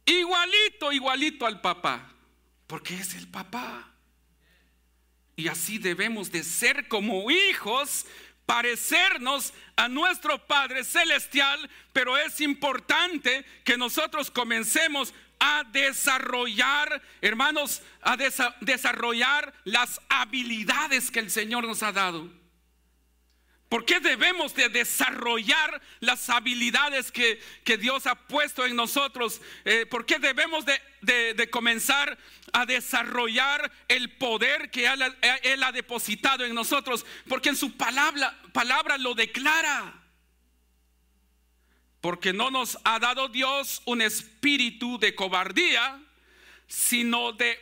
Igualito, 0.04 0.92
igualito 0.92 1.46
al 1.46 1.62
papá, 1.62 2.12
porque 2.66 2.94
es 2.94 3.14
el 3.14 3.26
papá. 3.28 3.94
Y 5.36 5.48
así 5.48 5.78
debemos 5.78 6.30
de 6.30 6.44
ser 6.44 6.86
como 6.88 7.30
hijos, 7.30 8.04
parecernos 8.44 9.54
a 9.74 9.88
nuestro 9.88 10.46
Padre 10.46 10.84
Celestial, 10.84 11.70
pero 11.94 12.18
es 12.18 12.42
importante 12.42 13.46
que 13.64 13.78
nosotros 13.78 14.30
comencemos 14.30 15.14
a 15.40 15.64
desarrollar, 15.64 17.02
hermanos, 17.22 17.82
a 18.02 18.18
desarrollar 18.60 19.54
las 19.64 19.98
habilidades 20.10 21.10
que 21.10 21.20
el 21.20 21.30
Señor 21.30 21.66
nos 21.66 21.82
ha 21.82 21.92
dado. 21.92 22.30
¿Por 23.68 23.84
qué 23.84 23.98
debemos 23.98 24.54
de 24.54 24.68
desarrollar 24.68 25.82
las 25.98 26.30
habilidades 26.30 27.10
que, 27.10 27.40
Dios 27.78 28.06
ha 28.06 28.14
puesto 28.14 28.64
en 28.64 28.76
nosotros? 28.76 29.40
Eh, 29.64 29.86
¿Por 29.86 30.06
qué 30.06 30.20
debemos 30.20 30.64
de, 30.64 31.50
comenzar 31.50 32.16
a 32.52 32.64
desarrollar 32.64 33.72
el 33.88 34.16
poder 34.18 34.70
que 34.70 34.86
él, 34.86 35.62
ha 35.64 35.72
depositado 35.72 36.44
en 36.44 36.54
nosotros? 36.54 37.04
Porque 37.28 37.48
en 37.48 37.56
su 37.56 37.76
palabra, 37.76 38.40
palabra 38.52 38.98
lo 38.98 39.14
declara. 39.14 40.00
Porque 42.00 42.32
no 42.32 42.52
nos 42.52 42.78
ha 42.84 43.00
dado 43.00 43.26
Dios 43.26 43.82
un 43.84 44.00
espíritu 44.00 44.96
de 44.96 45.16
cobardía, 45.16 46.00
sino 46.68 47.32
de 47.32 47.58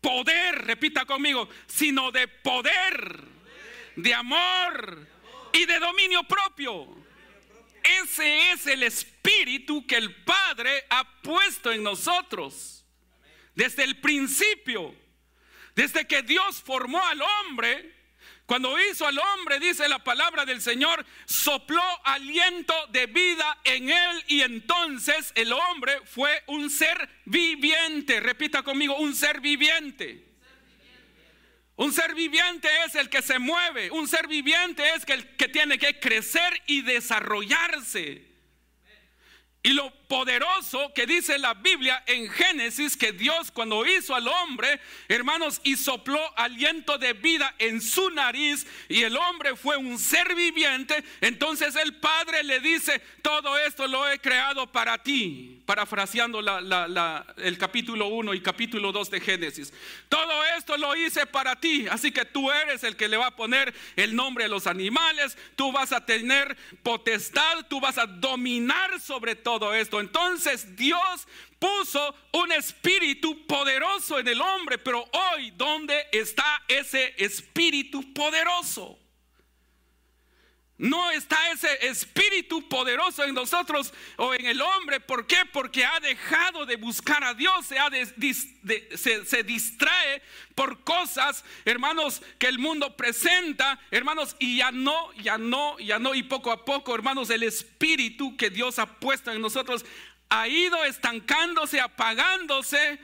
poder, 0.00 0.64
repita 0.64 1.04
conmigo, 1.04 1.46
sino 1.66 2.10
de 2.10 2.26
poder, 2.26 3.20
de 3.96 4.14
amor 4.14 5.11
y 5.52 5.64
de 5.66 5.78
dominio 5.78 6.22
propio. 6.24 6.88
Ese 7.82 8.52
es 8.52 8.66
el 8.66 8.82
espíritu 8.84 9.86
que 9.86 9.96
el 9.96 10.14
Padre 10.24 10.84
ha 10.90 11.20
puesto 11.22 11.72
en 11.72 11.82
nosotros. 11.82 12.84
Desde 13.54 13.84
el 13.84 14.00
principio, 14.00 14.94
desde 15.74 16.06
que 16.06 16.22
Dios 16.22 16.62
formó 16.62 17.04
al 17.04 17.20
hombre, 17.20 17.94
cuando 18.46 18.78
hizo 18.80 19.06
al 19.06 19.18
hombre, 19.18 19.60
dice 19.60 19.88
la 19.88 20.02
palabra 20.02 20.44
del 20.44 20.60
Señor, 20.60 21.04
sopló 21.24 21.82
aliento 22.04 22.74
de 22.88 23.06
vida 23.06 23.58
en 23.64 23.90
él 23.90 24.24
y 24.28 24.42
entonces 24.42 25.32
el 25.34 25.52
hombre 25.52 26.00
fue 26.04 26.42
un 26.46 26.70
ser 26.70 27.08
viviente. 27.24 28.20
Repita 28.20 28.62
conmigo, 28.62 28.96
un 28.96 29.14
ser 29.14 29.40
viviente. 29.40 30.31
Un 31.82 31.92
ser 31.92 32.14
viviente 32.14 32.68
es 32.86 32.94
el 32.94 33.10
que 33.10 33.22
se 33.22 33.40
mueve. 33.40 33.90
Un 33.90 34.06
ser 34.06 34.28
viviente 34.28 34.88
es 34.94 35.02
el 35.08 35.34
que 35.34 35.48
tiene 35.48 35.78
que 35.78 35.98
crecer 35.98 36.62
y 36.68 36.82
desarrollarse. 36.82 38.24
Y 39.64 39.72
lo 39.72 40.01
poderoso 40.12 40.92
que 40.92 41.06
dice 41.06 41.38
la 41.38 41.54
Biblia 41.54 42.02
en 42.06 42.28
Génesis 42.28 42.98
que 42.98 43.12
Dios 43.12 43.50
cuando 43.50 43.86
hizo 43.86 44.14
al 44.14 44.28
hombre, 44.28 44.78
hermanos, 45.08 45.58
y 45.64 45.74
sopló 45.74 46.20
aliento 46.36 46.98
de 46.98 47.14
vida 47.14 47.54
en 47.58 47.80
su 47.80 48.10
nariz 48.10 48.66
y 48.90 49.04
el 49.04 49.16
hombre 49.16 49.56
fue 49.56 49.78
un 49.78 49.98
ser 49.98 50.34
viviente, 50.34 51.02
entonces 51.22 51.76
el 51.76 51.94
Padre 51.94 52.42
le 52.44 52.60
dice, 52.60 53.00
todo 53.22 53.56
esto 53.56 53.86
lo 53.86 54.06
he 54.06 54.18
creado 54.18 54.70
para 54.70 55.02
ti, 55.02 55.62
parafraseando 55.64 56.40
el 56.40 57.56
capítulo 57.56 58.08
1 58.08 58.34
y 58.34 58.42
capítulo 58.42 58.92
2 58.92 59.10
de 59.12 59.20
Génesis. 59.20 59.72
Todo 60.10 60.44
esto 60.58 60.76
lo 60.76 60.94
hice 60.94 61.24
para 61.24 61.58
ti, 61.58 61.86
así 61.90 62.12
que 62.12 62.26
tú 62.26 62.50
eres 62.50 62.84
el 62.84 62.96
que 62.96 63.08
le 63.08 63.16
va 63.16 63.28
a 63.28 63.36
poner 63.36 63.72
el 63.96 64.14
nombre 64.14 64.44
a 64.44 64.48
los 64.48 64.66
animales, 64.66 65.38
tú 65.56 65.72
vas 65.72 65.90
a 65.90 66.04
tener 66.04 66.54
potestad, 66.82 67.64
tú 67.70 67.80
vas 67.80 67.96
a 67.96 68.04
dominar 68.04 69.00
sobre 69.00 69.36
todo 69.36 69.72
esto. 69.74 70.01
Entonces 70.02 70.76
Dios 70.76 71.28
puso 71.58 72.14
un 72.32 72.50
espíritu 72.52 73.46
poderoso 73.46 74.18
en 74.18 74.26
el 74.26 74.40
hombre, 74.40 74.78
pero 74.78 75.08
hoy, 75.12 75.52
¿dónde 75.52 76.08
está 76.10 76.62
ese 76.66 77.14
espíritu 77.16 78.12
poderoso? 78.12 78.98
No 80.82 81.12
está 81.12 81.52
ese 81.52 81.86
espíritu 81.86 82.68
poderoso 82.68 83.22
en 83.22 83.36
nosotros 83.36 83.94
o 84.16 84.34
en 84.34 84.46
el 84.46 84.60
hombre. 84.60 84.98
¿Por 84.98 85.28
qué? 85.28 85.36
Porque 85.52 85.84
ha 85.84 86.00
dejado 86.00 86.66
de 86.66 86.74
buscar 86.74 87.22
a 87.22 87.34
Dios, 87.34 87.66
se, 87.66 89.24
se, 89.24 89.42
distrae 89.44 90.22
por 90.56 90.82
cosas, 90.82 91.44
hermanos, 91.64 92.20
que 92.36 92.48
el 92.48 92.58
mundo 92.58 92.96
presenta, 92.96 93.78
hermanos, 93.92 94.34
y 94.40 94.56
ya 94.56 94.72
no, 94.72 95.12
ya 95.12 95.38
no, 95.38 95.78
ya 95.78 96.00
no, 96.00 96.16
y 96.16 96.24
poco 96.24 96.50
a 96.50 96.64
poco, 96.64 96.96
hermanos, 96.96 97.30
el 97.30 97.44
espíritu 97.44 98.36
que 98.36 98.50
Dios 98.50 98.80
ha 98.80 98.86
puesto 98.98 99.30
en 99.30 99.40
nosotros 99.40 99.84
ha 100.30 100.48
ido 100.48 100.82
estancándose, 100.82 101.80
apagándose 101.80 102.98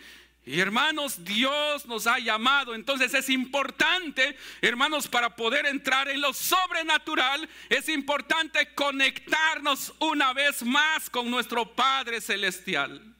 y 0.48 0.60
hermanos, 0.60 1.24
Dios 1.24 1.84
nos 1.84 2.06
ha 2.06 2.18
llamado. 2.18 2.74
Entonces 2.74 3.12
es 3.12 3.28
importante, 3.28 4.34
hermanos, 4.62 5.06
para 5.06 5.36
poder 5.36 5.66
entrar 5.66 6.08
en 6.08 6.22
lo 6.22 6.32
sobrenatural, 6.32 7.46
es 7.68 7.90
importante 7.90 8.74
conectarnos 8.74 9.92
una 9.98 10.32
vez 10.32 10.62
más 10.62 11.10
con 11.10 11.30
nuestro 11.30 11.74
Padre 11.74 12.22
Celestial. 12.22 13.14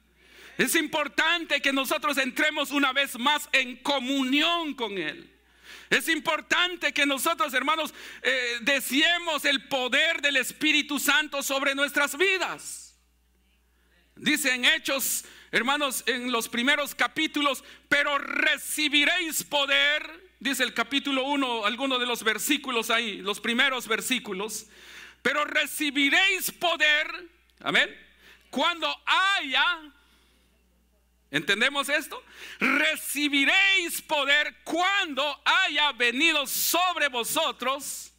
Es 0.57 0.73
importante 0.73 1.61
que 1.61 1.71
nosotros 1.71 2.17
entremos 2.17 2.71
una 2.71 2.93
vez 2.93 3.19
más 3.19 3.47
en 3.51 3.77
comunión 3.77 4.73
con 4.73 4.97
Él. 4.97 5.31
Es 5.91 6.09
importante 6.09 6.93
que 6.93 7.05
nosotros, 7.05 7.53
hermanos, 7.53 7.93
eh, 8.23 8.57
deseemos 8.61 9.45
el 9.45 9.67
poder 9.67 10.23
del 10.23 10.37
Espíritu 10.37 10.97
Santo 10.97 11.43
sobre 11.43 11.75
nuestras 11.75 12.17
vidas. 12.17 12.97
Dice 14.15 14.51
en 14.55 14.65
Hechos 14.65 15.25
hermanos, 15.51 16.03
en 16.05 16.31
los 16.31 16.47
primeros 16.47 16.95
capítulos, 16.95 17.63
pero 17.87 18.17
recibiréis 18.17 19.43
poder, 19.43 20.31
dice 20.39 20.63
el 20.63 20.73
capítulo 20.73 21.23
1, 21.23 21.65
algunos 21.65 21.99
de 21.99 22.05
los 22.05 22.23
versículos 22.23 22.89
ahí, 22.89 23.17
los 23.17 23.39
primeros 23.39 23.87
versículos, 23.87 24.67
pero 25.21 25.45
recibiréis 25.45 26.51
poder, 26.51 27.29
amén, 27.61 27.89
cuando 28.49 28.93
haya, 29.05 29.63
¿entendemos 31.31 31.89
esto? 31.89 32.23
Recibiréis 32.59 34.01
poder 34.01 34.57
cuando 34.63 35.41
haya 35.45 35.91
venido 35.91 36.47
sobre 36.47 37.09
vosotros 37.09 38.11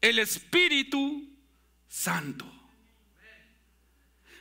el 0.00 0.18
Espíritu 0.18 1.28
Santo. 1.88 2.57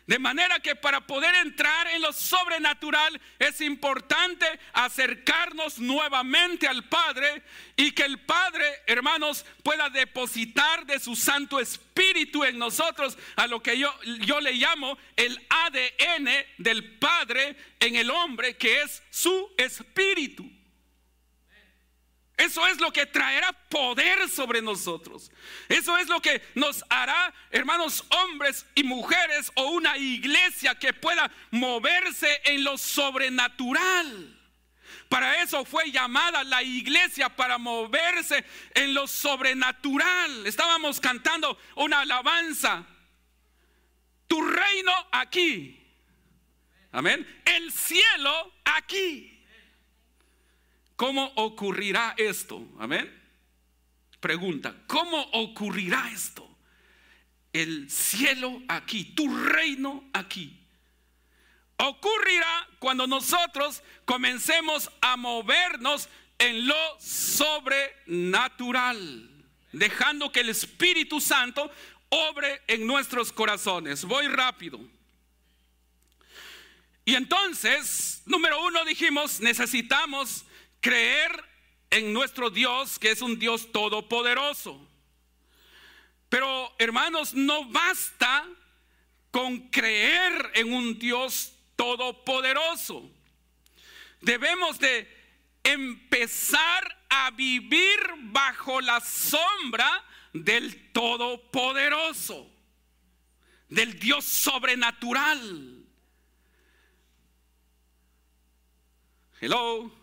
De 0.07 0.19
manera 0.19 0.61
que 0.61 0.73
para 0.73 1.01
poder 1.05 1.35
entrar 1.35 1.85
en 1.87 2.01
lo 2.01 2.13
sobrenatural 2.13 3.19
es 3.39 3.59
importante 3.59 4.45
acercarnos 4.71 5.79
nuevamente 5.79 6.65
al 6.65 6.87
Padre 6.87 7.43
y 7.75 7.91
que 7.91 8.03
el 8.03 8.17
Padre, 8.21 8.65
hermanos, 8.87 9.45
pueda 9.63 9.89
depositar 9.89 10.85
de 10.85 10.99
su 10.99 11.17
Santo 11.17 11.59
Espíritu 11.59 12.45
en 12.45 12.57
nosotros 12.57 13.17
a 13.35 13.47
lo 13.47 13.61
que 13.61 13.77
yo, 13.77 13.93
yo 14.21 14.39
le 14.39 14.53
llamo 14.53 14.97
el 15.17 15.45
ADN 15.49 16.29
del 16.57 16.97
Padre 16.99 17.57
en 17.81 17.97
el 17.97 18.09
hombre, 18.09 18.55
que 18.55 18.83
es 18.83 19.03
su 19.09 19.53
espíritu. 19.57 20.49
Eso 22.37 22.67
es 22.67 22.79
lo 22.79 22.93
que 22.93 23.07
traerá 23.07 23.51
poder 23.67 24.29
sobre 24.29 24.61
nosotros. 24.61 25.31
Eso 25.67 25.97
es 25.97 26.07
lo 26.07 26.21
que 26.21 26.43
nos 26.53 26.85
hará, 26.87 27.33
hermanos, 27.49 28.05
hombres 28.09 28.63
y 28.75 28.83
mujeres 28.83 29.51
o 29.55 29.71
una 29.71 29.97
iglesia 29.97 30.75
que 30.75 30.93
pueda 30.93 31.31
moverse 31.49 32.39
en 32.45 32.63
lo 32.63 32.77
sobrenatural. 32.77 34.35
Para 35.09 35.41
eso 35.41 35.65
fue 35.65 35.91
llamada 35.91 36.43
la 36.43 36.61
iglesia, 36.61 37.35
para 37.35 37.57
moverse 37.57 38.45
en 38.75 38.93
lo 38.93 39.07
sobrenatural. 39.07 40.45
Estábamos 40.45 40.99
cantando 40.99 41.57
una 41.75 42.01
alabanza. 42.01 42.85
Tu 44.27 44.39
reino 44.41 44.91
aquí. 45.11 45.83
Amén. 46.91 47.41
El 47.45 47.71
cielo 47.71 48.53
aquí. 48.63 49.36
¿Cómo 50.97 51.31
ocurrirá 51.35 52.15
esto? 52.17 52.67
Amén. 52.79 53.09
Pregunta, 54.19 54.75
¿cómo 54.87 55.21
ocurrirá 55.31 56.09
esto? 56.11 56.49
El 57.53 57.89
cielo 57.89 58.61
aquí, 58.67 59.05
tu 59.15 59.33
reino 59.37 60.03
aquí. 60.11 60.59
Ocurrirá 61.77 62.67
cuando 62.79 63.05
nosotros 63.05 63.83
comencemos 64.05 64.89
a 64.99 65.15
movernos 65.17 66.09
en 66.39 66.67
lo 66.67 66.99
sobrenatural, 66.99 69.29
dejando 69.71 70.31
que 70.31 70.39
el 70.39 70.49
Espíritu 70.49 71.21
Santo 71.21 71.71
obre 72.09 72.63
en 72.65 72.87
nuestros 72.87 73.31
corazones. 73.31 74.03
Voy 74.03 74.27
rápido. 74.27 74.79
Y 77.05 77.13
entonces, 77.13 78.23
número 78.25 78.65
uno 78.65 78.83
dijimos, 78.83 79.41
necesitamos 79.41 80.46
creer 80.81 81.31
en 81.89 82.13
nuestro 82.13 82.49
Dios, 82.49 82.99
que 82.99 83.11
es 83.11 83.21
un 83.21 83.39
Dios 83.39 83.71
todopoderoso. 83.71 84.87
Pero 86.29 86.73
hermanos, 86.77 87.33
no 87.33 87.65
basta 87.65 88.45
con 89.31 89.69
creer 89.69 90.51
en 90.55 90.73
un 90.73 90.99
Dios 90.99 91.53
todopoderoso. 91.75 93.09
Debemos 94.21 94.79
de 94.79 95.07
empezar 95.63 97.05
a 97.09 97.31
vivir 97.31 97.99
bajo 98.17 98.81
la 98.81 98.99
sombra 98.99 100.03
del 100.33 100.91
todopoderoso, 100.91 102.49
del 103.69 103.97
Dios 103.99 104.25
sobrenatural. 104.25 105.85
Hello. 109.39 109.96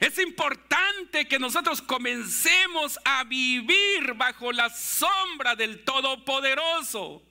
Es 0.00 0.18
importante 0.18 1.28
que 1.28 1.38
nosotros 1.38 1.82
comencemos 1.82 2.98
a 3.04 3.22
vivir 3.24 4.14
bajo 4.14 4.50
la 4.50 4.70
sombra 4.70 5.54
del 5.54 5.84
Todopoderoso, 5.84 7.22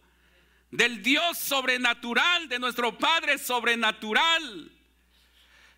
del 0.70 1.02
Dios 1.02 1.40
sobrenatural, 1.40 2.48
de 2.48 2.60
nuestro 2.60 2.96
Padre 2.96 3.40
sobrenatural. 3.40 4.72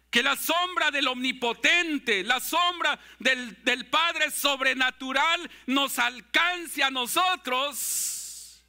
Que 0.10 0.22
la 0.22 0.36
sombra 0.36 0.92
del 0.92 1.08
omnipotente, 1.08 2.26
la 2.26 2.42
sombra 2.42 3.00
del, 3.20 3.64
del 3.64 3.86
Padre 3.86 4.30
sobrenatural 4.30 5.50
nos 5.68 5.98
alcance 5.98 6.84
a 6.84 6.92
nosotros. 6.92 8.62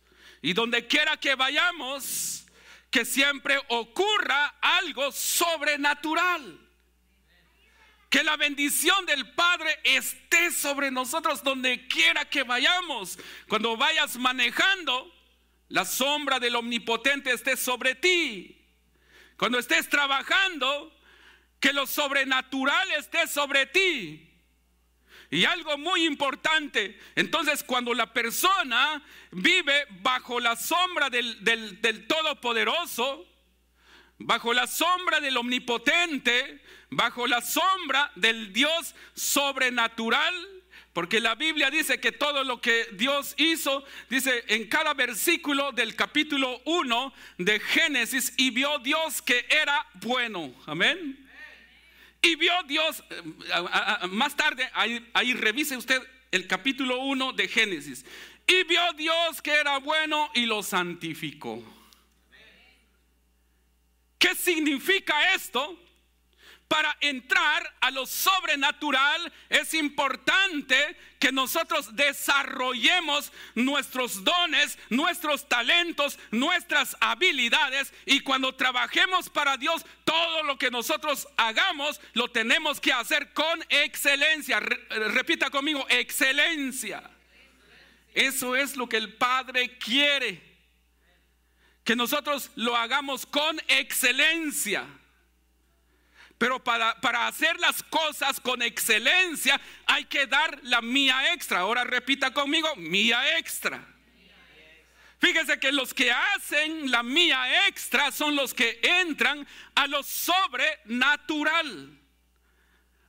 Y 0.43 0.53
donde 0.53 0.87
quiera 0.87 1.17
que 1.17 1.35
vayamos, 1.35 2.47
que 2.89 3.05
siempre 3.05 3.59
ocurra 3.67 4.55
algo 4.61 5.11
sobrenatural. 5.11 6.62
Que 8.13 8.23
la 8.23 8.37
bendición 8.37 9.07
del 9.07 9.33
Padre 9.33 9.81
esté 9.85 10.51
sobre 10.51 10.91
nosotros 10.91 11.43
donde 11.43 11.89
quiera 11.89 12.27
que 12.27 12.43
vayamos. 12.43 13.19
Cuando 13.49 13.75
vayas 13.75 14.19
manejando, 14.19 15.11
la 15.71 15.87
sombra 15.87 16.39
del 16.39 16.57
omnipotente 16.57 17.33
esté 17.33 17.57
sobre 17.57 17.95
ti. 17.95 18.63
Cuando 19.39 19.59
estés 19.59 19.89
trabajando, 19.89 20.95
que 21.59 21.73
lo 21.73 21.87
sobrenatural 21.87 22.91
esté 22.91 23.27
sobre 23.27 23.65
ti. 23.65 24.31
Y 25.31 25.47
algo 25.47 25.79
muy 25.79 26.05
importante, 26.05 27.01
entonces 27.15 27.65
cuando 27.65 27.95
la 27.95 28.13
persona 28.13 29.03
vive 29.31 29.87
bajo 30.03 30.39
la 30.39 30.57
sombra 30.57 31.09
del, 31.09 31.43
del 31.43 32.07
Todopoderoso, 32.07 33.32
bajo 34.25 34.53
la 34.53 34.67
sombra 34.67 35.21
del 35.21 35.37
Omnipotente, 35.37 36.61
bajo 36.91 37.27
la 37.27 37.41
sombra 37.41 38.11
del 38.17 38.53
Dios 38.53 38.95
sobrenatural, 39.15 40.35
Porque 40.93 41.21
la 41.21 41.35
Biblia 41.35 41.71
dice 41.71 41.99
que 42.01 42.13
todo 42.13 42.45
lo 42.45 42.61
que 42.61 42.87
Dios 42.93 43.35
hizo, 43.39 43.83
dice 44.11 44.45
en 44.49 44.69
cada 44.69 44.93
versículo 44.93 45.73
del 45.73 45.97
capítulo 45.97 46.61
1 46.67 47.15
de 47.39 47.61
Génesis, 47.61 48.35
y 48.37 48.51
vio 48.51 48.79
Dios 48.79 49.23
que 49.23 49.47
era 49.49 49.87
bueno. 49.95 50.55
Amén. 50.67 51.19
Y 52.21 52.37
vio 52.37 52.53
Dios, 52.65 53.03
eh, 53.11 54.07
más 54.09 54.37
tarde, 54.37 54.69
ahí, 54.75 55.33
revise 55.33 55.79
usted 55.79 56.01
el 56.31 56.47
capítulo 56.47 56.99
1 56.99 57.33
de 57.33 57.49
Génesis. 57.49 58.05
Y 58.47 58.63
vio 58.65 58.93
Dios 58.93 59.41
que 59.41 59.53
era 59.53 59.79
bueno 59.79 60.31
y 60.35 60.45
lo 60.45 60.63
santificó. 60.63 61.63
¿Qué 64.23 64.37
significa 64.37 65.35
esto? 65.35 65.77
para 66.69 66.97
entrar 67.03 67.71
a 67.83 67.91
lo 67.91 68.07
sobrenatural 68.07 69.31
es 69.51 69.75
importante 69.75 70.97
que 71.19 71.31
nosotros 71.31 71.95
desarrollemos 71.95 73.31
nuestros 73.55 74.25
dones, 74.25 74.79
nuestros 74.89 75.47
talentos, 75.47 76.19
nuestras 76.31 76.97
habilidades 76.99 77.93
y 78.07 78.21
cuando 78.21 78.55
trabajemos 78.55 79.29
para 79.29 79.59
Dios, 79.59 79.85
todo 80.05 80.45
lo 80.45 80.57
que 80.57 80.71
nosotros 80.71 81.29
hagamos 81.37 82.01
lo 82.15 82.29
tenemos 82.29 82.81
que 82.81 82.95
hacer 82.95 83.35
con 83.35 83.63
excelencia. 83.69 84.61
Repita 84.61 85.51
conmigo, 85.51 85.85
excelencia. 85.91 87.03
Eso 88.15 88.57
es 88.57 88.79
lo 88.79 88.89
que 88.89 88.97
el 88.97 89.13
Padre 89.13 89.77
quiere. 89.77 90.52
Que 91.85 91.97
nosotros 91.97 92.51
lo 92.55 92.77
hagamos 92.77 93.27
con 93.27 93.61
excelencia. 93.69 94.87
Pero 96.39 96.63
para, 96.63 97.01
para, 97.01 97.29
hacer 97.29 97.59
las 97.61 97.83
cosas 97.85 98.41
con 98.41 98.63
excelencia 98.63 99.61
hay 99.87 100.05
que 100.07 100.27
dar 100.27 100.59
la 100.65 100.81
mía 100.81 101.33
extra. 101.33 101.61
Ahora 101.61 101.85
repita 101.85 102.33
conmigo, 102.33 102.75
mía 102.77 103.39
extra. 103.39 103.87
Fíjese 105.23 105.59
que 105.61 105.71
los 105.71 105.95
que 105.95 106.11
hacen 106.11 106.91
la 106.91 107.05
mía 107.05 107.69
extra 107.69 108.11
son 108.11 108.35
los 108.35 108.53
que 108.55 108.81
entran 108.83 109.47
a 109.77 109.87
lo 109.87 110.03
sobrenatural, 110.03 111.97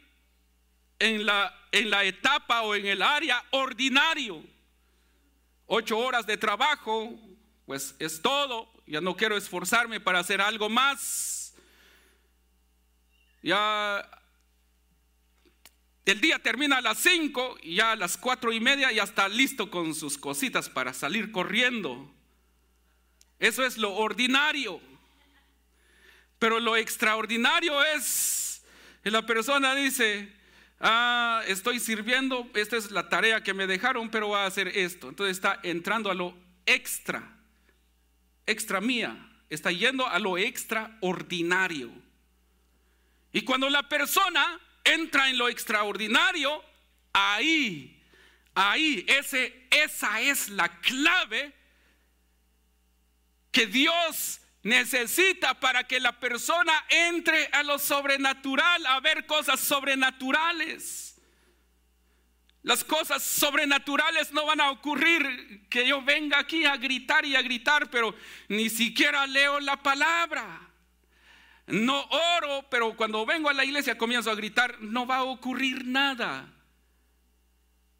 en 0.98 1.24
la, 1.26 1.54
en 1.72 1.90
la 1.90 2.04
etapa 2.04 2.62
o 2.62 2.74
en 2.74 2.86
el 2.86 3.02
área 3.02 3.44
ordinario. 3.50 4.42
Ocho 5.66 5.98
horas 5.98 6.26
de 6.26 6.36
trabajo, 6.36 7.18
pues 7.66 7.94
es 7.98 8.22
todo. 8.22 8.70
Ya 8.86 9.00
no 9.00 9.16
quiero 9.16 9.36
esforzarme 9.36 10.00
para 10.00 10.20
hacer 10.20 10.40
algo 10.40 10.68
más. 10.68 11.54
Ya 13.42 14.08
el 16.06 16.20
día 16.22 16.38
termina 16.38 16.78
a 16.78 16.80
las 16.80 16.98
cinco 16.98 17.58
y 17.62 17.76
ya 17.76 17.92
a 17.92 17.96
las 17.96 18.16
cuatro 18.16 18.50
y 18.50 18.60
media 18.60 18.90
ya 18.90 19.02
está 19.02 19.28
listo 19.28 19.70
con 19.70 19.94
sus 19.94 20.16
cositas 20.16 20.70
para 20.70 20.94
salir 20.94 21.30
corriendo. 21.30 22.10
Eso 23.38 23.64
es 23.64 23.76
lo 23.76 23.94
ordinario. 23.94 24.80
Pero 26.38 26.60
lo 26.60 26.76
extraordinario 26.76 27.84
es, 27.84 28.62
la 29.02 29.26
persona 29.26 29.74
dice, 29.74 30.32
Ah, 30.80 31.42
estoy 31.46 31.80
sirviendo, 31.80 32.48
esta 32.54 32.76
es 32.76 32.90
la 32.90 33.08
tarea 33.08 33.42
que 33.42 33.54
me 33.54 33.66
dejaron, 33.66 34.10
pero 34.10 34.30
va 34.30 34.44
a 34.44 34.46
hacer 34.46 34.68
esto. 34.68 35.08
Entonces 35.08 35.36
está 35.36 35.58
entrando 35.62 36.10
a 36.10 36.14
lo 36.14 36.36
extra, 36.66 37.36
extra 38.46 38.80
mía, 38.80 39.16
está 39.50 39.72
yendo 39.72 40.06
a 40.06 40.18
lo 40.18 40.38
extraordinario. 40.38 41.90
Y 43.32 43.42
cuando 43.42 43.68
la 43.68 43.88
persona 43.88 44.60
entra 44.84 45.28
en 45.28 45.38
lo 45.38 45.48
extraordinario, 45.48 46.62
ahí, 47.12 48.00
ahí, 48.54 49.04
ese, 49.08 49.66
esa 49.70 50.20
es 50.20 50.48
la 50.48 50.80
clave 50.80 51.52
que 53.50 53.66
Dios 53.66 54.40
necesita 54.68 55.58
para 55.58 55.84
que 55.84 55.98
la 55.98 56.20
persona 56.20 56.84
entre 56.90 57.46
a 57.52 57.62
lo 57.62 57.78
sobrenatural, 57.78 58.84
a 58.86 59.00
ver 59.00 59.24
cosas 59.26 59.58
sobrenaturales. 59.60 61.16
Las 62.62 62.84
cosas 62.84 63.22
sobrenaturales 63.22 64.30
no 64.32 64.44
van 64.44 64.60
a 64.60 64.70
ocurrir 64.70 65.68
que 65.70 65.86
yo 65.86 66.02
venga 66.02 66.38
aquí 66.38 66.66
a 66.66 66.76
gritar 66.76 67.24
y 67.24 67.34
a 67.34 67.40
gritar, 67.40 67.88
pero 67.90 68.14
ni 68.48 68.68
siquiera 68.68 69.26
leo 69.26 69.58
la 69.58 69.82
palabra. 69.82 70.60
No 71.66 72.02
oro, 72.36 72.66
pero 72.70 72.94
cuando 72.94 73.24
vengo 73.24 73.48
a 73.48 73.54
la 73.54 73.64
iglesia 73.64 73.96
comienzo 73.96 74.30
a 74.30 74.34
gritar, 74.34 74.80
no 74.80 75.06
va 75.06 75.18
a 75.18 75.24
ocurrir 75.24 75.86
nada. 75.86 76.46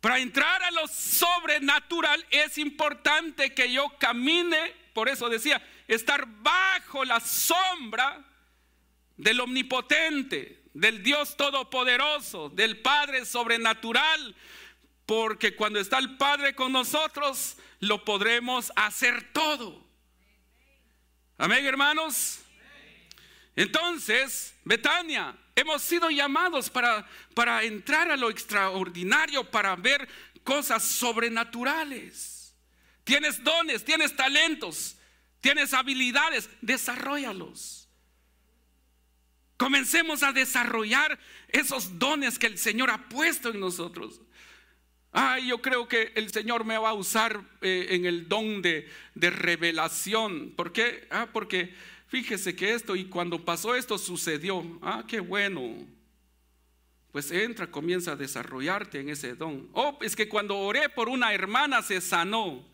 Para 0.01 0.19
entrar 0.19 0.63
a 0.63 0.71
lo 0.71 0.87
sobrenatural 0.87 2.25
es 2.31 2.59
importante 2.59 3.55
que 3.55 3.73
yo 3.73 3.97
camine, 3.99 4.75
por 4.93 5.09
eso 5.09 5.29
decía, 5.29 5.63
estar 5.88 6.27
bajo 6.27 7.05
la 7.05 7.18
sombra 7.18 8.24
del 9.16 9.40
omnipotente, 9.40 10.62
del 10.74 11.03
Dios 11.03 11.37
todopoderoso, 11.37 12.51
del 12.51 12.81
Padre 12.81 13.24
sobrenatural, 13.24 14.37
porque 15.07 15.57
cuando 15.57 15.81
está 15.81 15.98
el 15.98 16.16
Padre 16.16 16.55
con 16.55 16.70
nosotros, 16.70 17.57
lo 17.81 18.05
podremos 18.05 18.70
hacer 18.77 19.33
todo. 19.33 19.85
Amén, 21.38 21.64
hermanos. 21.64 22.40
Entonces, 23.57 24.55
Betania, 24.64 25.37
hemos 25.57 25.83
sido 25.83 26.11
llamados 26.11 26.68
para, 26.70 27.09
para 27.35 27.64
entrar 27.64 28.11
a 28.11 28.16
lo 28.16 28.31
extraordinario, 28.31 29.51
para 29.51 29.74
ver 29.74 30.09
cosas 30.44 30.85
sobrenaturales. 30.85 32.55
Tienes 33.03 33.42
dones, 33.42 33.85
tienes 33.85 34.14
talentos, 34.14 34.98
Tienes 35.40 35.72
habilidades, 35.72 36.51
desarrollalos. 36.61 37.88
Comencemos 39.57 40.22
a 40.22 40.33
desarrollar 40.33 41.18
esos 41.48 41.98
dones 41.98 42.38
que 42.38 42.46
el 42.46 42.59
Señor 42.59 42.90
ha 42.90 43.09
puesto 43.09 43.51
en 43.51 43.61
nosotros. 43.61 44.20
Ay, 45.11 45.48
yo 45.48 45.61
creo 45.61 45.88
que 45.88 46.12
el 46.14 46.31
Señor 46.33 46.64
me 46.64 46.79
va 46.79 46.90
a 46.90 46.94
usar 46.94 47.42
eh, 47.61 47.88
en 47.90 48.05
el 48.05 48.29
don 48.29 48.62
de, 48.62 48.88
revelación. 49.16 50.53
¿Por 50.55 50.72
qué? 50.72 51.09
Ah, 51.11 51.29
porque 51.33 51.74
fíjese 52.07 52.55
que 52.55 52.74
esto 52.74 52.94
y 52.94 53.07
cuando 53.07 53.44
pasó 53.44 53.74
esto 53.74 53.98
sucedió. 53.98 54.79
Ah, 54.83 55.05
qué 55.09 55.18
bueno. 55.18 55.87
Pues 57.11 57.31
entra, 57.33 57.68
comienza 57.68 58.12
a 58.12 58.16
desarrollarte 58.16 59.01
en 59.01 59.09
ese 59.09 59.35
don. 59.35 59.68
Oh, 59.72 59.98
es 60.03 60.14
que 60.14 60.29
cuando 60.29 60.59
oré 60.59 60.88
por 60.88 61.09
una 61.09 61.33
hermana 61.33 61.83
se 61.83 62.01
sanó. 62.01 62.64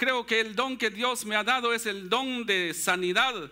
Creo 0.00 0.24
que 0.24 0.40
el 0.40 0.54
don 0.54 0.78
que 0.78 0.88
Dios 0.88 1.26
me 1.26 1.36
ha 1.36 1.44
dado 1.44 1.74
es 1.74 1.84
el 1.84 2.08
don 2.08 2.46
de 2.46 2.72
sanidad 2.72 3.50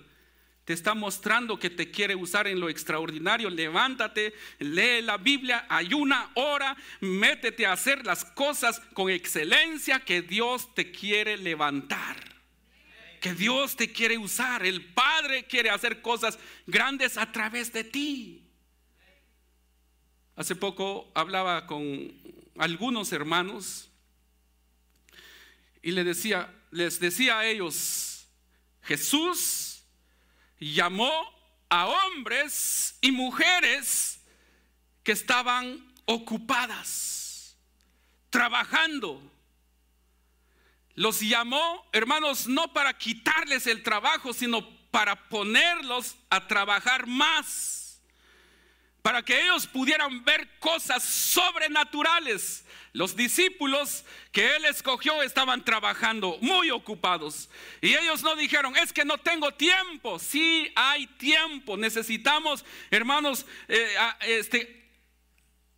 te 0.64 0.72
está 0.72 0.94
mostrando 0.94 1.58
que 1.58 1.68
te 1.68 1.90
quiere 1.90 2.14
usar 2.14 2.46
en 2.46 2.58
lo 2.58 2.70
extraordinario. 2.70 3.50
Levántate, 3.50 4.32
lee 4.58 5.02
la 5.02 5.18
Biblia, 5.18 5.66
ayuna, 5.68 6.30
ora, 6.36 6.74
métete 7.00 7.66
a 7.66 7.72
hacer 7.72 8.06
las 8.06 8.24
cosas 8.24 8.80
con 8.94 9.10
excelencia 9.10 10.00
que 10.00 10.22
Dios 10.22 10.74
te 10.74 10.90
quiere 10.90 11.36
levantar. 11.36 12.16
Que 13.20 13.34
Dios 13.34 13.76
te 13.76 13.92
quiere 13.92 14.16
usar. 14.16 14.64
El 14.64 14.86
Padre 14.86 15.44
quiere 15.44 15.68
hacer 15.68 16.00
cosas 16.00 16.38
grandes 16.66 17.18
a 17.18 17.30
través 17.30 17.72
de 17.74 17.84
ti. 17.84 18.42
Hace 20.34 20.54
poco 20.54 21.12
hablaba 21.14 21.66
con 21.66 22.10
algunos 22.56 23.12
hermanos 23.12 23.87
y 25.88 25.90
les 25.90 26.04
decía, 26.04 26.54
les 26.70 27.00
decía 27.00 27.38
a 27.38 27.46
ellos, 27.46 28.28
Jesús 28.82 29.82
llamó 30.60 31.10
a 31.70 31.86
hombres 31.86 32.98
y 33.00 33.10
mujeres 33.10 34.20
que 35.02 35.12
estaban 35.12 35.94
ocupadas, 36.04 37.56
trabajando. 38.28 39.32
Los 40.94 41.20
llamó, 41.20 41.88
hermanos, 41.92 42.46
no 42.46 42.70
para 42.74 42.92
quitarles 42.98 43.66
el 43.66 43.82
trabajo, 43.82 44.34
sino 44.34 44.68
para 44.90 45.30
ponerlos 45.30 46.16
a 46.28 46.46
trabajar 46.46 47.06
más 47.06 47.77
para 49.08 49.22
que 49.22 49.42
ellos 49.42 49.66
pudieran 49.66 50.22
ver 50.22 50.46
cosas 50.58 51.02
sobrenaturales. 51.02 52.66
Los 52.92 53.16
discípulos 53.16 54.04
que 54.32 54.54
él 54.54 54.66
escogió 54.66 55.22
estaban 55.22 55.64
trabajando, 55.64 56.36
muy 56.42 56.70
ocupados. 56.70 57.48
Y 57.80 57.94
ellos 57.94 58.22
no 58.22 58.36
dijeron, 58.36 58.76
es 58.76 58.92
que 58.92 59.06
no 59.06 59.16
tengo 59.16 59.54
tiempo. 59.54 60.18
Sí 60.18 60.70
hay 60.76 61.06
tiempo. 61.06 61.78
Necesitamos, 61.78 62.66
hermanos, 62.90 63.46
eh, 63.68 63.96
este, 64.26 64.90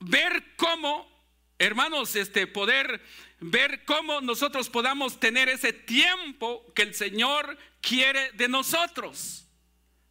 ver 0.00 0.56
cómo, 0.56 1.08
hermanos, 1.56 2.16
este, 2.16 2.48
poder 2.48 3.00
ver 3.38 3.84
cómo 3.84 4.20
nosotros 4.20 4.68
podamos 4.68 5.20
tener 5.20 5.48
ese 5.48 5.72
tiempo 5.72 6.66
que 6.74 6.82
el 6.82 6.96
Señor 6.96 7.56
quiere 7.80 8.32
de 8.32 8.48
nosotros. 8.48 9.46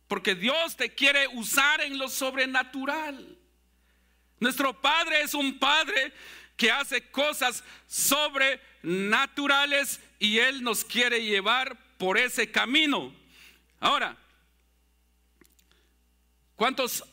Porque 0.10 0.36
Dios 0.36 0.76
te 0.76 0.94
quiere 0.94 1.30
usar 1.30 1.80
en 1.82 1.98
lo 2.00 2.10
sobrenatural. 2.10 3.38
Nuestro 4.40 4.82
Padre 4.82 5.22
es 5.22 5.36
un 5.36 5.60
Padre 5.60 6.12
que 6.58 6.72
hace 6.72 7.12
cosas 7.12 7.64
sobrenaturales 7.88 10.02
y 10.18 10.40
Él 10.40 10.64
nos 10.64 10.84
quiere 10.84 11.24
llevar 11.24 11.78
por 12.00 12.18
ese 12.18 12.50
camino. 12.50 13.14
Ahora, 13.80 14.18
¿cuántos 16.56 17.04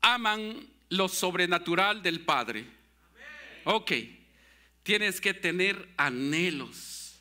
aman 0.00 0.64
lo 0.90 1.08
sobrenatural 1.08 2.04
del 2.04 2.20
Padre? 2.20 2.66
Ok, 3.64 3.90
tienes 4.84 5.20
que 5.20 5.34
tener 5.34 5.88
anhelos. 5.96 7.20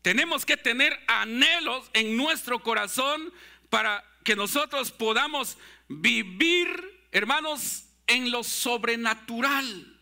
Tenemos 0.00 0.46
que 0.46 0.56
tener 0.56 0.96
anhelos 1.08 1.90
en 1.92 2.16
nuestro 2.16 2.62
corazón 2.62 3.32
para 3.70 4.04
que 4.24 4.36
nosotros 4.36 4.90
podamos 4.90 5.56
vivir, 5.88 6.68
hermanos, 7.10 7.84
en 8.06 8.30
lo 8.30 8.44
sobrenatural. 8.44 9.96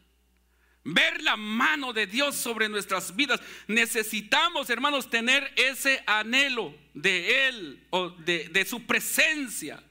Ver 0.84 1.22
la 1.22 1.36
mano 1.36 1.92
de 1.92 2.06
Dios 2.06 2.34
sobre 2.34 2.68
nuestras 2.68 3.14
vidas. 3.14 3.40
Necesitamos, 3.66 4.70
hermanos, 4.70 5.10
tener 5.10 5.52
ese 5.56 6.02
anhelo 6.06 6.74
de 6.94 7.48
Él 7.48 7.86
o 7.90 8.08
de, 8.08 8.64
su 8.66 8.86
presencia. 8.86 9.82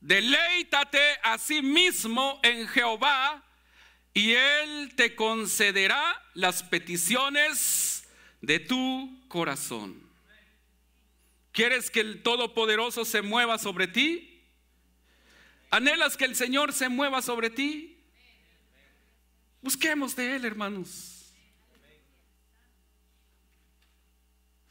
Deleítate 0.00 0.98
a 1.22 1.36
sí 1.36 1.60
mismo 1.60 2.40
en 2.42 2.66
Jehová 2.68 3.44
y 4.14 4.32
Él 4.32 4.94
te 4.96 5.14
concederá 5.14 6.22
las 6.32 6.62
peticiones 6.62 7.99
de 8.40 8.58
tu 8.58 9.20
corazón. 9.28 10.00
¿Quieres 11.52 11.90
que 11.90 12.00
el 12.00 12.22
Todopoderoso 12.22 13.04
se 13.04 13.22
mueva 13.22 13.58
sobre 13.58 13.88
ti? 13.88 14.40
¿Anhelas 15.70 16.16
que 16.16 16.24
el 16.24 16.36
Señor 16.36 16.72
se 16.72 16.88
mueva 16.88 17.22
sobre 17.22 17.50
ti? 17.50 17.96
Busquemos 19.62 20.16
de 20.16 20.36
Él, 20.36 20.44
hermanos. 20.44 21.09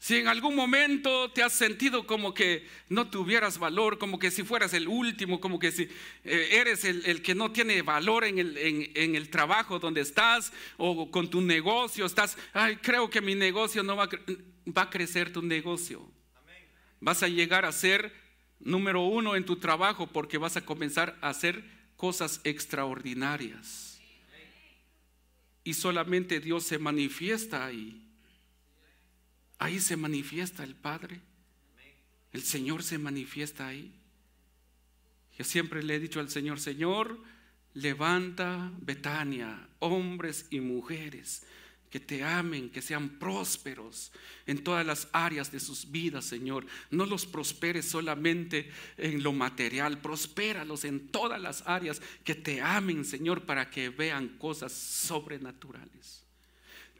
Si 0.00 0.16
en 0.16 0.28
algún 0.28 0.56
momento 0.56 1.30
te 1.30 1.42
has 1.42 1.52
sentido 1.52 2.06
como 2.06 2.32
que 2.32 2.66
no 2.88 3.10
tuvieras 3.10 3.58
valor, 3.58 3.98
como 3.98 4.18
que 4.18 4.30
si 4.30 4.42
fueras 4.42 4.72
el 4.72 4.88
último, 4.88 5.40
como 5.40 5.58
que 5.58 5.70
si 5.70 5.82
eh, 6.24 6.48
eres 6.52 6.84
el, 6.84 7.20
que 7.20 7.34
no 7.34 7.52
tiene 7.52 7.82
valor 7.82 8.24
en 8.24 8.38
el, 8.38 8.56
en, 8.56 9.14
el, 9.14 9.28
trabajo 9.28 9.78
donde 9.78 10.00
estás 10.00 10.54
o 10.78 11.10
con 11.10 11.28
tu 11.28 11.42
negocio, 11.42 12.06
estás, 12.06 12.38
ay, 12.54 12.76
creo 12.76 13.10
que 13.10 13.20
mi 13.20 13.34
negocio 13.34 13.82
no 13.82 13.94
va 13.94 14.04
a, 14.04 14.08
va 14.74 14.82
a 14.82 14.90
crecer 14.90 15.34
tu 15.34 15.42
negocio. 15.42 16.10
Vas 17.00 17.22
a 17.22 17.28
llegar 17.28 17.66
a 17.66 17.72
ser 17.72 18.10
número 18.58 19.02
uno 19.02 19.36
en 19.36 19.44
tu 19.44 19.56
trabajo 19.56 20.06
porque 20.06 20.38
vas 20.38 20.56
a 20.56 20.64
comenzar 20.64 21.18
a 21.20 21.28
hacer 21.28 21.62
cosas 21.96 22.40
extraordinarias. 22.44 24.00
Y 25.62 25.74
solamente 25.74 26.40
Dios 26.40 26.64
se 26.64 26.78
manifiesta 26.78 27.66
ahí. 27.66 28.09
Ahí 29.60 29.78
se 29.78 29.96
manifiesta 29.96 30.64
el 30.64 30.74
Padre. 30.74 31.20
El 32.32 32.42
Señor 32.42 32.82
se 32.82 32.96
manifiesta 32.96 33.68
ahí. 33.68 33.94
Yo 35.36 35.44
siempre 35.44 35.82
le 35.82 35.96
he 35.96 36.00
dicho 36.00 36.18
al 36.18 36.30
Señor, 36.30 36.58
Señor, 36.58 37.22
levanta 37.74 38.72
Betania, 38.80 39.68
hombres 39.78 40.46
y 40.50 40.60
mujeres 40.60 41.46
que 41.90 42.00
te 42.00 42.24
amen, 42.24 42.70
que 42.70 42.80
sean 42.80 43.18
prósperos 43.18 44.12
en 44.46 44.64
todas 44.64 44.86
las 44.86 45.08
áreas 45.12 45.52
de 45.52 45.60
sus 45.60 45.90
vidas, 45.90 46.24
Señor. 46.24 46.64
No 46.90 47.04
los 47.04 47.26
prosperes 47.26 47.84
solamente 47.84 48.70
en 48.96 49.22
lo 49.22 49.32
material, 49.32 49.98
prospéralos 49.98 50.84
en 50.84 51.08
todas 51.08 51.40
las 51.40 51.66
áreas, 51.66 52.00
que 52.24 52.34
te 52.34 52.62
amen, 52.62 53.04
Señor, 53.04 53.44
para 53.44 53.68
que 53.70 53.90
vean 53.90 54.38
cosas 54.38 54.72
sobrenaturales. 54.72 56.19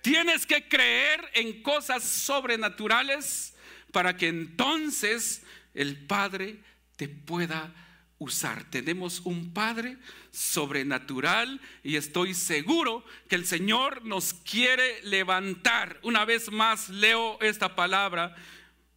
Tienes 0.03 0.47
que 0.47 0.69
creer 0.69 1.21
en 1.35 1.63
cosas 1.63 2.05
sobrenaturales 2.05 3.55
para 3.93 4.17
que 4.17 4.29
entonces 4.29 5.43
el 5.75 6.07
Padre 6.07 6.61
te 6.97 7.09
pueda 7.09 7.73
usar. 8.19 8.65
Tenemos 8.71 9.21
un 9.25 9.53
Padre 9.53 9.97
sobrenatural 10.31 11.61
y 11.83 11.97
estoy 11.97 12.35
seguro 12.35 13.05
que 13.29 13.37
el 13.37 13.47
Señor 13.47 14.05
nos 14.05 14.35
quiere 14.35 15.03
levantar. 15.03 15.99
Una 16.03 16.25
vez 16.25 16.51
más 16.53 16.89
leo 16.89 17.39
esta 17.41 17.75
palabra, 17.75 18.37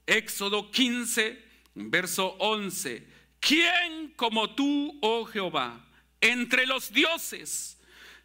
Éxodo 0.05 0.71
15, 0.71 1.41
verso 1.75 2.35
11. 2.39 3.07
¿Quién 3.39 4.13
como 4.15 4.55
tú, 4.55 4.99
oh 5.01 5.25
Jehová, 5.25 5.85
entre 6.21 6.65
los 6.65 6.91
dioses? 6.91 7.77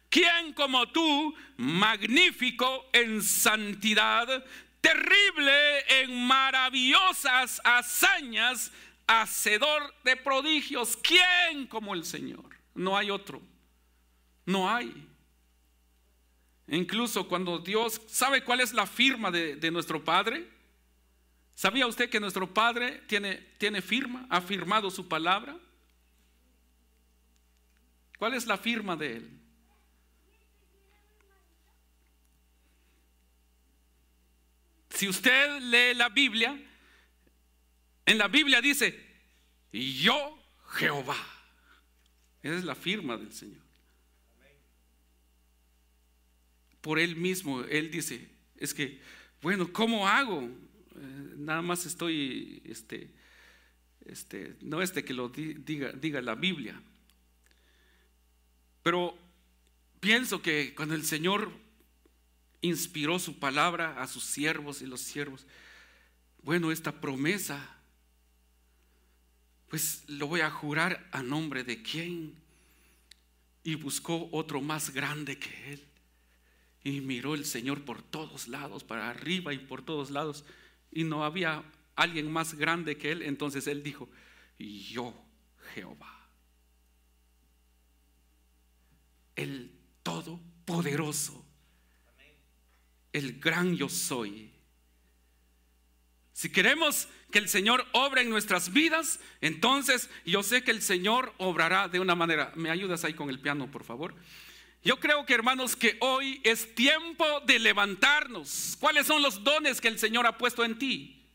¿Quién 0.09 0.53
como 0.53 0.87
tú, 0.89 1.35
magnífico 1.57 2.89
en 2.93 3.21
santidad, 3.21 4.43
terrible 4.81 6.01
en 6.01 6.25
maravillosas 6.25 7.61
hazañas, 7.63 8.71
hacedor 9.05 9.93
de 10.03 10.17
prodigios? 10.17 10.97
¿Quién 10.97 11.67
como 11.67 11.93
el 11.93 12.03
Señor? 12.05 12.49
No 12.73 12.97
hay 12.97 13.11
otro. 13.11 13.41
No 14.45 14.67
hay. 14.67 15.07
Incluso 16.67 17.27
cuando 17.27 17.59
Dios, 17.59 18.01
¿sabe 18.07 18.43
cuál 18.43 18.61
es 18.61 18.73
la 18.73 18.87
firma 18.87 19.29
de, 19.29 19.71
nuestro 19.71 20.03
Padre? 20.03 20.49
¿Sabía 21.53 21.85
usted 21.85 22.09
que 22.09 22.19
nuestro 22.19 22.51
Padre 22.51 23.03
tiene, 23.07 23.35
tiene 23.59 23.81
firma? 23.83 24.25
¿Ha 24.29 24.41
firmado 24.41 24.89
su 24.89 25.07
palabra? 25.07 25.55
¿Cuál 28.17 28.33
es 28.33 28.47
la 28.47 28.57
firma 28.57 28.95
de 28.95 29.17
Él? 29.17 29.39
Si 34.99 35.07
usted 35.07 35.61
lee 35.61 35.95
la 35.95 36.09
Biblia, 36.09 36.61
en 38.05 38.17
la 38.17 38.27
Biblia 38.27 38.59
dice, 38.59 38.99
yo 39.71 40.37
Jehová. 40.71 41.15
Esa 42.43 42.57
es 42.57 42.65
la 42.65 42.75
firma 42.75 43.15
del 43.15 43.31
Señor. 43.31 43.61
Por 46.81 46.99
Él 46.99 47.15
mismo, 47.15 47.61
Él 47.61 47.89
dice, 47.89 48.27
es 48.57 48.73
que, 48.73 48.99
bueno, 49.41 49.71
¿cómo 49.71 50.05
hago? 50.05 50.41
Eh, 50.41 51.33
nada 51.37 51.61
más 51.61 51.85
estoy, 51.85 52.61
este, 52.65 53.09
este, 54.05 54.57
no 54.59 54.81
es 54.81 54.93
de 54.93 55.05
que 55.05 55.13
lo 55.13 55.29
diga, 55.29 55.93
diga 55.93 56.21
la 56.21 56.35
Biblia, 56.35 56.77
pero 58.83 59.17
pienso 60.01 60.41
que 60.41 60.75
cuando 60.75 60.93
el 60.93 61.05
Señor 61.05 61.68
inspiró 62.61 63.19
su 63.19 63.39
palabra 63.39 64.01
a 64.01 64.07
sus 64.07 64.23
siervos 64.23 64.81
y 64.81 64.85
los 64.85 65.01
siervos, 65.01 65.45
bueno, 66.41 66.71
esta 66.71 67.01
promesa, 67.01 67.77
pues 69.67 70.03
lo 70.07 70.27
voy 70.27 70.41
a 70.41 70.49
jurar 70.49 71.07
a 71.11 71.21
nombre 71.21 71.63
de 71.63 71.81
quién. 71.81 72.35
Y 73.63 73.75
buscó 73.75 74.29
otro 74.31 74.61
más 74.61 74.91
grande 74.91 75.37
que 75.37 75.73
él. 75.73 75.85
Y 76.83 77.01
miró 77.01 77.35
el 77.35 77.45
Señor 77.45 77.83
por 77.83 78.01
todos 78.01 78.47
lados, 78.47 78.83
para 78.83 79.09
arriba 79.09 79.53
y 79.53 79.59
por 79.59 79.83
todos 79.83 80.11
lados. 80.11 80.45
Y 80.91 81.03
no 81.03 81.25
había 81.25 81.63
alguien 81.95 82.31
más 82.31 82.53
grande 82.53 82.97
que 82.97 83.11
él. 83.11 83.21
Entonces 83.21 83.67
él 83.67 83.83
dijo, 83.83 84.09
yo 84.57 85.13
Jehová. 85.73 86.29
El 89.35 89.71
Todopoderoso. 90.03 91.48
El 93.13 93.39
gran 93.39 93.75
yo 93.75 93.89
soy. 93.89 94.51
Si 96.33 96.49
queremos 96.49 97.09
que 97.31 97.39
el 97.39 97.49
Señor 97.49 97.85
obre 97.91 98.21
en 98.21 98.29
nuestras 98.29 98.71
vidas, 98.71 99.19
entonces 99.41 100.09
yo 100.25 100.41
sé 100.41 100.63
que 100.63 100.71
el 100.71 100.81
Señor 100.81 101.33
obrará 101.37 101.87
de 101.89 101.99
una 101.99 102.15
manera. 102.15 102.51
¿Me 102.55 102.69
ayudas 102.69 103.03
ahí 103.03 103.13
con 103.13 103.29
el 103.29 103.39
piano, 103.39 103.69
por 103.69 103.83
favor? 103.83 104.15
Yo 104.83 104.99
creo 104.99 105.25
que 105.25 105.33
hermanos 105.33 105.75
que 105.75 105.97
hoy 105.99 106.39
es 106.43 106.73
tiempo 106.75 107.25
de 107.45 107.59
levantarnos. 107.59 108.77
¿Cuáles 108.79 109.05
son 109.05 109.21
los 109.21 109.43
dones 109.43 109.81
que 109.81 109.89
el 109.89 109.99
Señor 109.99 110.25
ha 110.25 110.37
puesto 110.37 110.63
en 110.63 110.79
ti? 110.79 111.25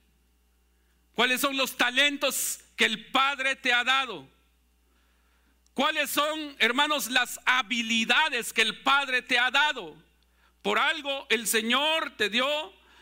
¿Cuáles 1.14 1.40
son 1.40 1.56
los 1.56 1.76
talentos 1.76 2.60
que 2.76 2.86
el 2.86 3.06
Padre 3.10 3.56
te 3.56 3.72
ha 3.72 3.84
dado? 3.84 4.26
¿Cuáles 5.74 6.10
son, 6.10 6.56
hermanos, 6.58 7.10
las 7.10 7.38
habilidades 7.44 8.52
que 8.52 8.62
el 8.62 8.80
Padre 8.80 9.22
te 9.22 9.38
ha 9.38 9.50
dado? 9.50 9.96
Por 10.64 10.80
algo 10.80 11.26
el 11.28 11.46
Señor 11.46 12.14
te 12.16 12.30
dio 12.30 12.48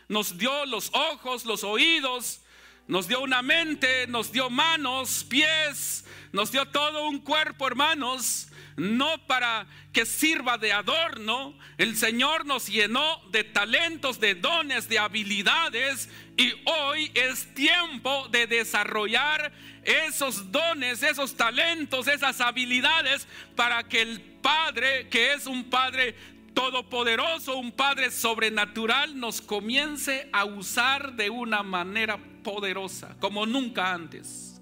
nos 0.09 0.37
dio 0.37 0.65
los 0.65 0.91
ojos, 0.93 1.45
los 1.45 1.63
oídos, 1.63 2.41
nos 2.87 3.07
dio 3.07 3.21
una 3.21 3.41
mente, 3.41 4.05
nos 4.07 4.31
dio 4.31 4.49
manos, 4.49 5.25
pies, 5.29 6.05
nos 6.33 6.51
dio 6.51 6.65
todo 6.67 7.07
un 7.07 7.19
cuerpo, 7.19 7.65
hermanos, 7.65 8.49
no 8.75 9.25
para 9.27 9.65
que 9.93 10.05
sirva 10.05 10.57
de 10.57 10.73
adorno. 10.73 11.57
El 11.77 11.95
Señor 11.95 12.45
nos 12.45 12.67
llenó 12.67 13.21
de 13.31 13.43
talentos, 13.43 14.19
de 14.19 14.35
dones, 14.35 14.89
de 14.89 14.99
habilidades 14.99 16.09
y 16.35 16.51
hoy 16.65 17.11
es 17.13 17.53
tiempo 17.53 18.27
de 18.29 18.45
desarrollar 18.45 19.53
esos 19.83 20.51
dones, 20.51 21.01
esos 21.01 21.37
talentos, 21.37 22.07
esas 22.07 22.41
habilidades 22.41 23.27
para 23.55 23.83
que 23.83 24.01
el 24.01 24.21
Padre, 24.21 25.07
que 25.07 25.33
es 25.33 25.45
un 25.45 25.69
Padre 25.69 26.15
todopoderoso, 26.53 27.57
un 27.57 27.71
Padre 27.71 28.11
sobrenatural, 28.11 29.19
nos 29.19 29.41
comience 29.41 30.29
a 30.31 30.45
usar 30.45 31.15
de 31.15 31.29
una 31.29 31.63
manera 31.63 32.17
poderosa, 32.43 33.15
como 33.19 33.45
nunca 33.45 33.93
antes. 33.93 34.61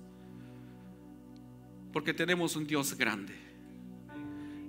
Porque 1.91 2.13
tenemos 2.13 2.55
un 2.55 2.65
Dios 2.65 2.95
grande. 2.95 3.35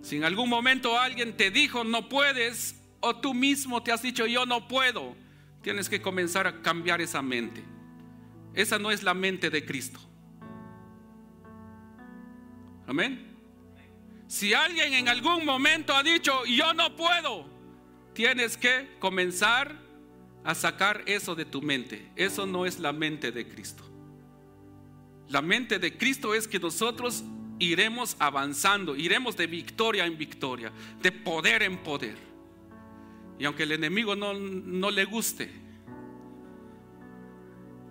Si 0.03 0.17
en 0.17 0.25
algún 0.25 0.49
momento 0.49 0.99
alguien 0.99 1.37
te 1.37 1.51
dijo 1.51 1.85
no 1.85 2.09
puedes, 2.09 2.81
o 3.01 3.17
tú 3.17 3.35
mismo 3.35 3.83
te 3.83 3.93
has 3.93 4.03
dicho 4.03 4.27
yo 4.27 4.47
no 4.47 4.67
puedo, 4.67 5.15
tienes 5.63 5.89
que 5.89 6.03
comenzar 6.03 6.47
a 6.47 6.61
cambiar 6.63 7.01
esa 7.01 7.23
mente. 7.23 7.63
Esa 8.55 8.79
no 8.79 8.91
es 8.91 9.03
la 9.03 9.15
mente 9.15 9.49
de 9.49 9.65
Cristo. 9.65 10.01
Amén. 12.87 13.32
Si 14.33 14.55
alguien 14.55 14.95
en 14.95 15.11
algún 15.11 15.45
momento 15.45 15.95
ha 15.95 16.03
dicho, 16.03 16.47
yo 16.47 16.73
no 16.73 16.97
puedo, 16.97 17.45
tienes 18.15 18.57
que 18.57 18.97
comenzar 18.99 19.77
a 20.43 20.55
sacar 20.55 21.03
eso 21.05 21.35
de 21.35 21.45
tu 21.45 21.61
mente. 21.61 22.11
Eso 22.17 22.47
no 22.47 22.65
es 22.65 22.79
la 22.79 22.95
mente 22.95 23.31
de 23.31 23.47
Cristo. 23.47 23.85
La 25.29 25.43
mente 25.43 25.79
de 25.79 25.99
Cristo 25.99 26.35
es 26.35 26.49
que 26.49 26.59
nosotros 26.59 27.23
iremos 27.59 28.17
avanzando, 28.19 28.97
iremos 28.97 29.37
de 29.37 29.47
victoria 29.47 30.07
en 30.07 30.17
victoria, 30.17 30.73
de 31.03 31.13
poder 31.13 31.63
en 31.63 31.83
poder. 31.83 32.17
Y 33.39 33.45
aunque 33.45 33.65
el 33.65 33.73
enemigo 33.73 34.17
no, 34.17 34.33
no 34.33 34.91
le 34.91 35.05
guste, 35.05 35.53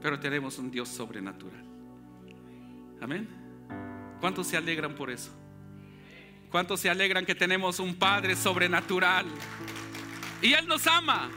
pero 0.02 0.20
tenemos 0.20 0.58
un 0.58 0.72
Dios 0.72 0.90
sobrenatural. 0.90 1.64
Amén. 3.00 3.30
¿Cuántos 4.20 4.48
se 4.48 4.58
alegran 4.58 4.96
por 4.96 5.12
eso? 5.12 5.38
¿Cuántos 6.52 6.82
se 6.82 6.90
alegran 6.90 7.26
que 7.26 7.34
tenemos 7.34 7.80
un 7.80 7.96
Padre 7.96 8.36
sobrenatural? 8.36 9.26
Y 10.42 10.54
Él 10.54 10.68
nos 10.68 10.86
ama. 10.86 11.32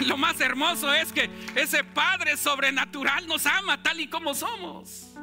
Lo 0.00 0.18
más 0.18 0.38
hermoso 0.38 0.92
es 0.92 1.10
que 1.12 1.30
ese 1.54 1.82
Padre 1.82 2.36
sobrenatural 2.36 3.26
nos 3.26 3.46
ama 3.46 3.82
tal 3.82 3.98
y 3.98 4.08
como 4.08 4.34
somos. 4.34 5.14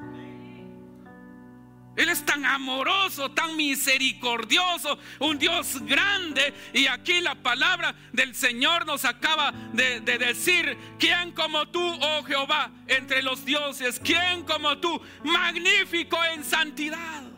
Él 1.95 2.09
es 2.09 2.25
tan 2.25 2.43
amoroso, 2.43 3.29
tan 3.29 3.55
misericordioso, 3.55 4.97
un 5.19 5.37
Dios 5.37 5.79
grande. 5.83 6.51
Y 6.73 6.87
aquí 6.87 7.21
la 7.21 7.35
palabra 7.35 7.93
del 8.11 8.33
Señor 8.33 8.87
nos 8.87 9.05
acaba 9.05 9.51
de, 9.73 9.99
de, 9.99 10.17
decir, 10.17 10.75
¿quién 10.97 11.33
como 11.33 11.67
tú, 11.67 11.79
oh 12.01 12.23
Jehová, 12.23 12.71
entre 12.87 13.21
los 13.21 13.45
dioses? 13.45 14.01
¿Quién 14.03 14.43
como 14.45 14.79
tú, 14.79 14.99
magnífico 15.23 16.17
en 16.33 16.43
santidad? 16.43 17.32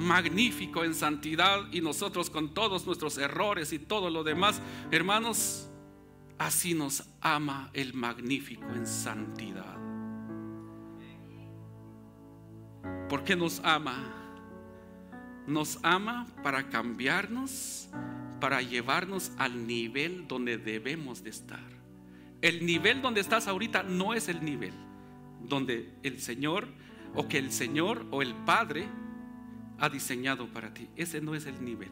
Magnífico 0.00 0.82
en 0.82 0.94
santidad 0.94 1.72
y 1.72 1.80
nosotros 1.80 2.30
con 2.30 2.54
todos 2.54 2.86
nuestros 2.86 3.18
errores 3.18 3.72
y 3.72 3.78
todo 3.78 4.10
lo 4.10 4.24
demás, 4.24 4.60
hermanos, 4.90 5.68
así 6.38 6.74
nos 6.74 7.04
ama 7.20 7.70
el 7.74 7.94
magnífico 7.94 8.66
en 8.74 8.86
santidad. 8.86 9.76
¿Por 13.08 13.24
qué 13.24 13.36
nos 13.36 13.60
ama? 13.64 14.16
Nos 15.46 15.78
ama 15.82 16.26
para 16.42 16.68
cambiarnos, 16.68 17.88
para 18.40 18.62
llevarnos 18.62 19.32
al 19.36 19.66
nivel 19.66 20.26
donde 20.26 20.58
debemos 20.58 21.22
de 21.22 21.30
estar. 21.30 21.68
El 22.40 22.64
nivel 22.64 23.02
donde 23.02 23.20
estás 23.20 23.48
ahorita 23.48 23.82
no 23.82 24.14
es 24.14 24.28
el 24.28 24.44
nivel 24.44 24.72
donde 25.42 25.92
el 26.02 26.20
Señor 26.20 26.68
o 27.14 27.28
que 27.28 27.38
el 27.38 27.52
Señor 27.52 28.06
o 28.10 28.22
el 28.22 28.34
Padre 28.34 28.88
ha 29.80 29.88
diseñado 29.88 30.46
para 30.46 30.72
ti. 30.72 30.88
Ese 30.94 31.20
no 31.20 31.34
es 31.34 31.46
el 31.46 31.64
nivel. 31.64 31.90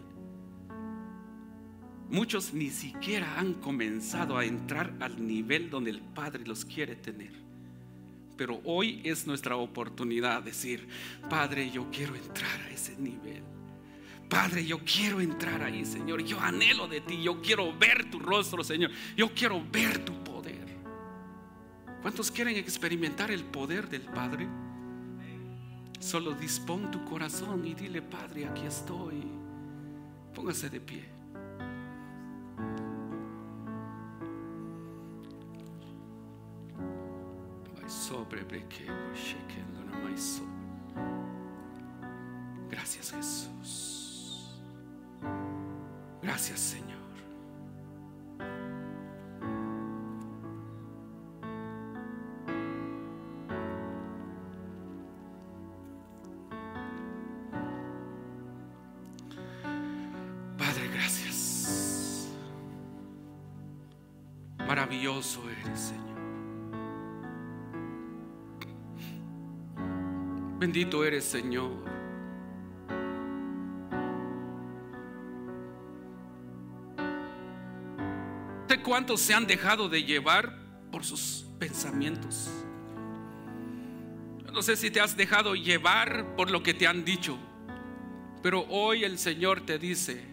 Muchos 2.10 2.54
ni 2.54 2.70
siquiera 2.70 3.38
han 3.38 3.54
comenzado 3.54 4.38
a 4.38 4.44
entrar 4.44 4.94
al 5.00 5.26
nivel 5.26 5.68
donde 5.68 5.90
el 5.90 6.00
Padre 6.00 6.46
los 6.46 6.64
quiere 6.64 6.96
tener. 6.96 7.32
Pero 8.36 8.60
hoy 8.64 9.00
es 9.04 9.26
nuestra 9.26 9.56
oportunidad 9.56 10.42
de 10.42 10.50
decir, 10.50 10.88
Padre, 11.28 11.70
yo 11.70 11.90
quiero 11.90 12.14
entrar 12.14 12.60
a 12.62 12.70
ese 12.70 12.96
nivel. 12.96 13.42
Padre, 14.28 14.64
yo 14.64 14.78
quiero 14.84 15.20
entrar 15.20 15.62
ahí, 15.62 15.84
Señor. 15.84 16.22
Yo 16.22 16.38
anhelo 16.38 16.86
de 16.86 17.00
ti. 17.00 17.22
Yo 17.22 17.40
quiero 17.40 17.76
ver 17.76 18.10
tu 18.10 18.18
rostro, 18.18 18.62
Señor. 18.62 18.90
Yo 19.16 19.32
quiero 19.34 19.62
ver 19.72 20.04
tu 20.04 20.12
poder. 20.22 20.66
¿Cuántos 22.02 22.30
quieren 22.30 22.56
experimentar 22.56 23.30
el 23.30 23.44
poder 23.44 23.88
del 23.88 24.02
Padre? 24.02 24.46
Solo 25.98 26.32
dispón 26.32 26.90
tu 26.90 27.04
corazón 27.04 27.66
y 27.66 27.74
dile, 27.74 28.02
Padre, 28.02 28.46
aquí 28.46 28.66
estoy. 28.66 29.22
Póngase 30.34 30.70
de 30.70 30.80
pie. 30.80 31.18
Gracias 42.70 43.12
Jesús. 43.12 44.60
Gracias 46.22 46.58
Señor. 46.58 46.87
Maravilloso 64.88 65.42
eres, 65.50 65.78
Señor. 65.78 66.18
Bendito 70.58 71.04
eres, 71.04 71.24
Señor. 71.26 71.72
¿De 78.66 78.82
cuántos 78.82 79.20
se 79.20 79.34
han 79.34 79.46
dejado 79.46 79.90
de 79.90 80.04
llevar 80.04 80.56
por 80.90 81.04
sus 81.04 81.44
pensamientos? 81.58 82.50
No 84.50 84.62
sé 84.62 84.74
si 84.74 84.90
te 84.90 85.02
has 85.02 85.14
dejado 85.14 85.54
llevar 85.54 86.34
por 86.34 86.50
lo 86.50 86.62
que 86.62 86.72
te 86.72 86.86
han 86.86 87.04
dicho, 87.04 87.36
pero 88.42 88.64
hoy 88.70 89.04
el 89.04 89.18
Señor 89.18 89.66
te 89.66 89.78
dice, 89.78 90.24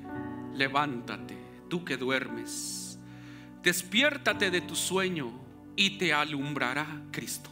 levántate, 0.53 1.37
tú 1.69 1.83
que 1.83 1.97
duermes, 1.97 2.84
despiértate 3.65 4.51
de 4.51 4.61
tu 4.61 4.75
sueño 4.75 5.31
y 5.75 5.97
te 5.97 6.13
alumbrará 6.13 7.01
Cristo. 7.11 7.49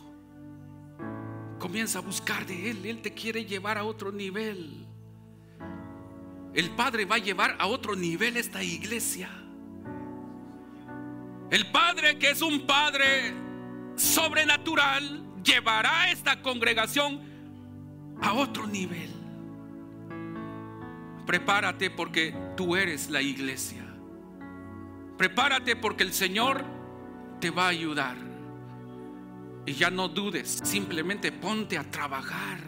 Comienza 1.57 1.97
a 1.97 2.01
buscar 2.03 2.45
de 2.45 2.69
Él, 2.69 2.85
Él 2.85 3.01
te 3.01 3.15
quiere 3.15 3.45
llevar 3.45 3.79
a 3.79 3.83
otro 3.83 4.11
nivel. 4.11 4.85
El 6.53 6.69
Padre 6.69 7.05
va 7.05 7.15
a 7.15 7.17
llevar 7.17 7.55
a 7.57 7.65
otro 7.65 7.95
nivel 7.95 8.37
esta 8.37 8.63
iglesia. 8.63 9.27
El 11.49 11.71
Padre, 11.71 12.19
que 12.19 12.29
es 12.29 12.43
un 12.43 12.67
Padre 12.67 13.33
sobrenatural, 13.95 15.23
llevará 15.43 16.11
esta 16.11 16.43
congregación 16.43 17.21
a 18.21 18.33
otro 18.33 18.67
nivel. 18.67 19.11
Prepárate 21.25 21.89
porque 21.89 22.35
tú 22.55 22.75
eres 22.75 23.09
la 23.09 23.21
iglesia. 23.23 23.82
Prepárate 25.23 25.77
porque 25.77 26.03
el 26.03 26.11
Señor 26.11 26.65
te 27.39 27.49
va 27.49 27.67
a 27.67 27.69
ayudar. 27.69 28.17
Y 29.65 29.71
ya 29.71 29.89
no 29.89 30.09
dudes, 30.09 30.59
simplemente 30.65 31.31
ponte 31.31 31.77
a 31.77 31.89
trabajar, 31.89 32.59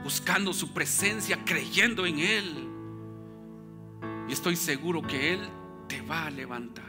buscando 0.00 0.52
su 0.52 0.72
presencia, 0.72 1.40
creyendo 1.44 2.06
en 2.06 2.20
Él. 2.20 2.68
Y 4.28 4.32
estoy 4.32 4.54
seguro 4.54 5.02
que 5.02 5.34
Él 5.34 5.40
te 5.88 6.00
va 6.02 6.26
a 6.26 6.30
levantar. 6.30 6.84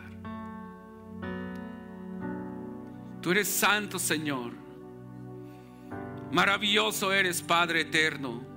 Tú 3.20 3.32
eres 3.32 3.47
santo, 3.47 3.97
Señor. 3.97 4.51
Maravilloso 6.32 7.12
eres, 7.12 7.41
Padre 7.41 7.82
eterno. 7.82 8.51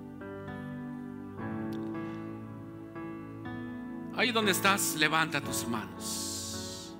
Ahí 4.16 4.32
donde 4.32 4.52
estás, 4.52 4.94
levanta 4.96 5.40
tus 5.40 5.66
manos. 5.66 6.96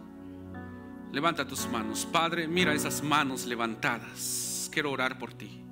Levanta 1.12 1.46
tus 1.46 1.66
manos. 1.68 2.06
Padre, 2.10 2.48
mira 2.48 2.74
esas 2.74 3.02
manos 3.02 3.46
levantadas. 3.46 4.68
Quiero 4.72 4.90
orar 4.90 5.18
por 5.18 5.32
ti. 5.32 5.62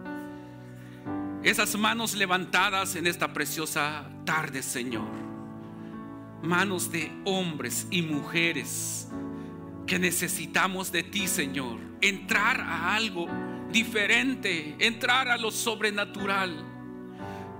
Esas 1.42 1.76
manos 1.76 2.14
levantadas 2.14 2.94
en 2.94 3.06
esta 3.06 3.32
preciosa 3.32 4.08
tarde, 4.24 4.62
Señor 4.62 5.22
manos 6.42 6.90
de 6.90 7.10
hombres 7.24 7.86
y 7.90 8.02
mujeres 8.02 9.08
que 9.86 9.98
necesitamos 9.98 10.92
de 10.92 11.02
ti, 11.02 11.28
Señor. 11.28 11.78
Entrar 12.00 12.60
a 12.60 12.94
algo 12.94 13.28
diferente, 13.70 14.74
entrar 14.78 15.28
a 15.28 15.38
lo 15.38 15.50
sobrenatural. 15.50 16.71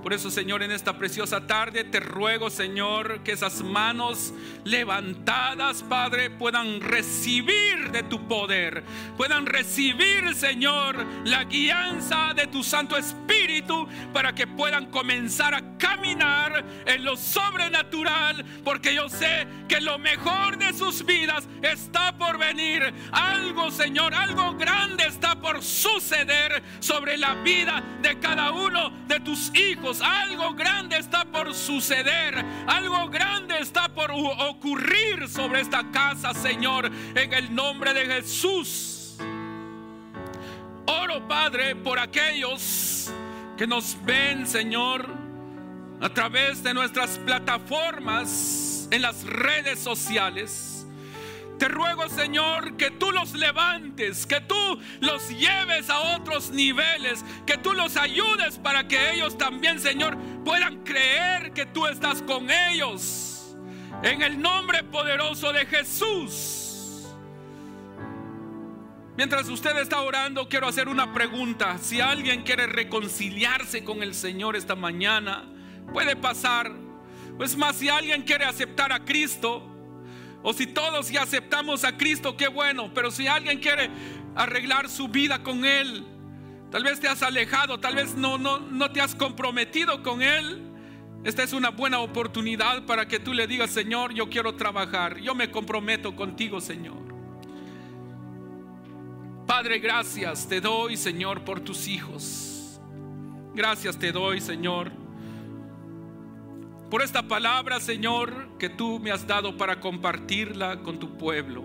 Por 0.03 0.13
eso, 0.13 0.33
Señor, 0.33 0.65
en 0.65 0.73
esta 0.73 0.99
preciosa 0.99 1.47
tarde 1.47 1.85
te 1.85 2.01
ruego, 2.01 2.51
Señor, 2.51 3.21
que 3.23 3.33
esas 3.33 3.63
manos 3.63 4.35
levantadas, 4.65 5.85
Padre, 5.85 6.29
puedan 6.29 6.81
recibir 6.81 7.93
de 7.93 8.03
tu 8.03 8.27
poder, 8.27 8.83
puedan 9.17 9.47
recibir, 9.47 10.35
Señor, 10.35 10.97
la 11.25 11.45
guianza 11.45 12.35
de 12.35 12.49
tu 12.49 12.65
Santo 12.65 12.97
Espíritu 12.97 13.87
para 14.13 14.35
que 14.35 14.49
puedan 14.49 14.87
comenzar 14.87 15.55
a 15.55 15.79
caminar 15.79 16.65
en 16.85 17.05
lo 17.05 17.17
sobrenatural, 17.17 18.45
porque 18.65 18.97
yo 18.97 19.09
sé 19.09 19.47
que 19.69 19.81
lo 19.81 20.01
mejor 20.01 20.59
de 20.59 20.73
sus 20.73 21.07
vidas 21.07 21.47
está 21.63 22.19
por 22.19 22.39
venir. 22.39 22.93
Algo, 23.13 23.71
Señor, 23.71 24.15
algo 24.15 24.55
grande 24.55 25.05
está 25.07 25.41
por 25.41 25.63
suceder 25.63 26.61
sobre 26.81 27.17
la 27.17 27.35
vida 27.37 27.83
de 28.03 28.19
cada 28.19 28.51
uno 28.51 28.91
de 29.07 29.21
tus 29.21 29.55
hijos 29.55 29.92
algo 30.01 30.55
grande 30.55 30.97
está 30.97 31.25
por 31.25 31.55
suceder, 31.55 32.45
algo 32.67 33.09
grande 33.09 33.59
está 33.59 33.89
por 33.89 34.11
ocurrir 34.11 35.29
sobre 35.29 35.61
esta 35.61 35.91
casa, 35.91 36.33
Señor, 36.35 36.91
en 37.15 37.33
el 37.33 37.55
nombre 37.55 37.93
de 37.93 38.07
Jesús. 38.07 39.17
Oro, 40.87 41.27
Padre, 41.29 41.77
por 41.77 41.99
aquellos 41.99 43.13
que 43.57 43.67
nos 43.67 43.97
ven, 44.05 44.47
Señor, 44.47 45.07
a 46.01 46.09
través 46.09 46.63
de 46.63 46.75
nuestras 46.75 47.19
plataformas 47.19 48.89
en 48.91 49.03
las 49.03 49.25
redes 49.25 49.79
sociales 49.79 50.72
te 51.63 51.69
ruego, 51.69 52.09
Señor, 52.09 52.77
que 52.77 52.91
tú 52.91 53.13
los 53.13 53.35
levantes, 53.35 54.27
que 54.27 54.41
tú 54.41 54.81
los 54.99 55.29
lleves 55.29 55.91
a 55.91 56.17
otros 56.17 56.51
niveles, 56.51 57.25
que 57.47 57.57
tú 57.57 57.73
los 57.73 57.97
ayudes 57.97 58.59
para 58.59 58.89
que 58.89 59.13
ellos 59.13 59.39
también, 59.39 59.79
Señor, 59.79 60.19
puedan 60.45 60.83
creer 60.83 61.53
que 61.53 61.65
tú 61.65 61.87
estás 61.87 62.21
con 62.23 62.51
ellos. 62.51 63.55
En 64.03 64.23
el 64.23 64.43
nombre 64.43 64.83
poderoso 64.83 65.53
de 65.53 65.65
Jesús. 65.67 67.07
Mientras 69.17 69.49
usted 69.49 69.77
está 69.77 70.01
orando, 70.01 70.49
quiero 70.49 70.67
hacer 70.67 70.89
una 70.89 71.13
pregunta. 71.13 71.79
Si 71.79 72.01
alguien 72.01 72.43
quiere 72.43 72.67
reconciliarse 72.67 73.85
con 73.85 74.03
el 74.03 74.17
Señor 74.17 74.57
esta 74.57 74.75
mañana, 74.75 75.45
puede 75.93 76.17
pasar. 76.17 76.73
Pues 77.37 77.57
más, 77.57 77.77
si 77.77 77.89
alguien 77.89 78.23
quiere 78.23 78.47
aceptar 78.47 78.93
a 78.93 79.05
Cristo, 79.05 79.72
o 80.43 80.53
si 80.53 80.67
todos 80.67 81.11
ya 81.11 81.23
aceptamos 81.23 81.85
a 81.85 81.97
Cristo, 81.97 82.37
qué 82.37 82.49
bueno. 82.49 82.93
Pero 82.93 83.11
si 83.11 83.27
alguien 83.27 83.59
quiere 83.59 83.91
arreglar 84.35 84.89
su 84.89 85.09
vida 85.09 85.43
con 85.43 85.65
Él, 85.65 86.05
tal 86.71 86.83
vez 86.83 87.01
te 87.01 87.09
has 87.09 87.23
alejado, 87.23 87.79
tal 87.79 87.95
vez 87.95 88.15
no, 88.15 88.39
no, 88.39 88.59
no 88.59 88.91
te 88.91 89.01
has 89.01 89.15
comprometido 89.15 90.03
con 90.03 90.23
Él. 90.23 90.63
Esta 91.25 91.45
es 91.45 91.53
una 91.53 91.71
buena 91.71 92.01
oportunidad 92.01 92.85
para 92.85 93.07
que 93.07 93.21
tú 93.21 93.33
le 93.33 93.47
digas, 93.47 93.71
Señor, 93.71 94.13
yo 94.13 94.29
quiero 94.29 94.57
trabajar, 94.57 95.19
yo 95.19 95.35
me 95.35 95.51
comprometo 95.51 96.17
contigo, 96.17 96.61
Señor. 96.61 97.01
Padre, 99.47 99.79
gracias 99.79 100.49
te 100.49 100.61
doy, 100.61 100.97
Señor, 100.97 101.45
por 101.45 101.61
tus 101.61 101.87
hijos. 101.87 102.81
Gracias 103.55 103.97
te 103.99 104.11
doy, 104.11 104.41
Señor 104.41 105.03
por 106.93 107.01
esta 107.01 107.23
palabra, 107.23 107.81
Señor, 107.81 108.51
que 108.63 108.71
tú 108.71 109.01
me 109.01 109.11
has 109.11 109.27
dado 109.27 109.57
para 109.57 109.81
compartirla 109.81 110.85
con 110.85 110.97
tu 110.97 111.19
pueblo. 111.19 111.65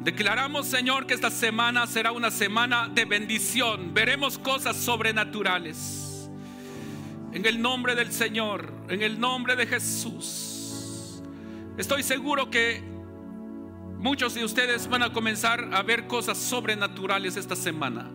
Declaramos, 0.00 0.66
Señor, 0.66 1.06
que 1.06 1.12
esta 1.12 1.30
semana 1.30 1.86
será 1.86 2.12
una 2.12 2.30
semana 2.30 2.88
de 2.88 3.04
bendición. 3.04 3.92
Veremos 3.92 4.38
cosas 4.38 4.74
sobrenaturales. 4.74 6.30
En 7.34 7.44
el 7.44 7.60
nombre 7.60 7.94
del 7.94 8.10
Señor, 8.10 8.72
en 8.88 9.02
el 9.02 9.20
nombre 9.20 9.54
de 9.54 9.66
Jesús. 9.66 11.22
Estoy 11.76 12.02
seguro 12.02 12.48
que 12.48 12.82
muchos 13.98 14.32
de 14.32 14.46
ustedes 14.46 14.88
van 14.88 15.02
a 15.02 15.12
comenzar 15.12 15.74
a 15.74 15.82
ver 15.82 16.06
cosas 16.06 16.38
sobrenaturales 16.38 17.36
esta 17.36 17.54
semana. 17.54 18.10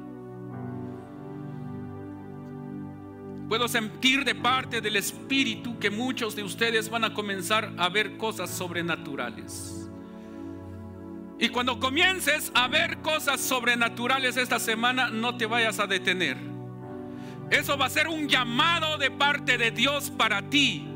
Puedo 3.53 3.67
sentir 3.67 4.25
de 4.25 4.33
parte 4.33 4.81
del 4.81 4.95
Espíritu 4.95 5.77
que 5.77 5.91
muchos 5.91 6.35
de 6.35 6.41
ustedes 6.41 6.89
van 6.89 7.03
a 7.03 7.13
comenzar 7.13 7.71
a 7.77 7.87
ver 7.87 8.17
cosas 8.17 8.49
sobrenaturales. 8.49 9.91
Y 11.37 11.49
cuando 11.49 11.79
comiences 11.79 12.51
a 12.55 12.67
ver 12.67 12.97
cosas 13.03 13.39
sobrenaturales 13.39 14.37
esta 14.37 14.57
semana, 14.57 15.11
no 15.11 15.37
te 15.37 15.45
vayas 15.45 15.77
a 15.77 15.85
detener. 15.85 16.35
Eso 17.51 17.77
va 17.77 17.85
a 17.85 17.89
ser 17.91 18.07
un 18.07 18.27
llamado 18.27 18.97
de 18.97 19.11
parte 19.11 19.59
de 19.59 19.69
Dios 19.69 20.09
para 20.09 20.49
ti. 20.49 20.87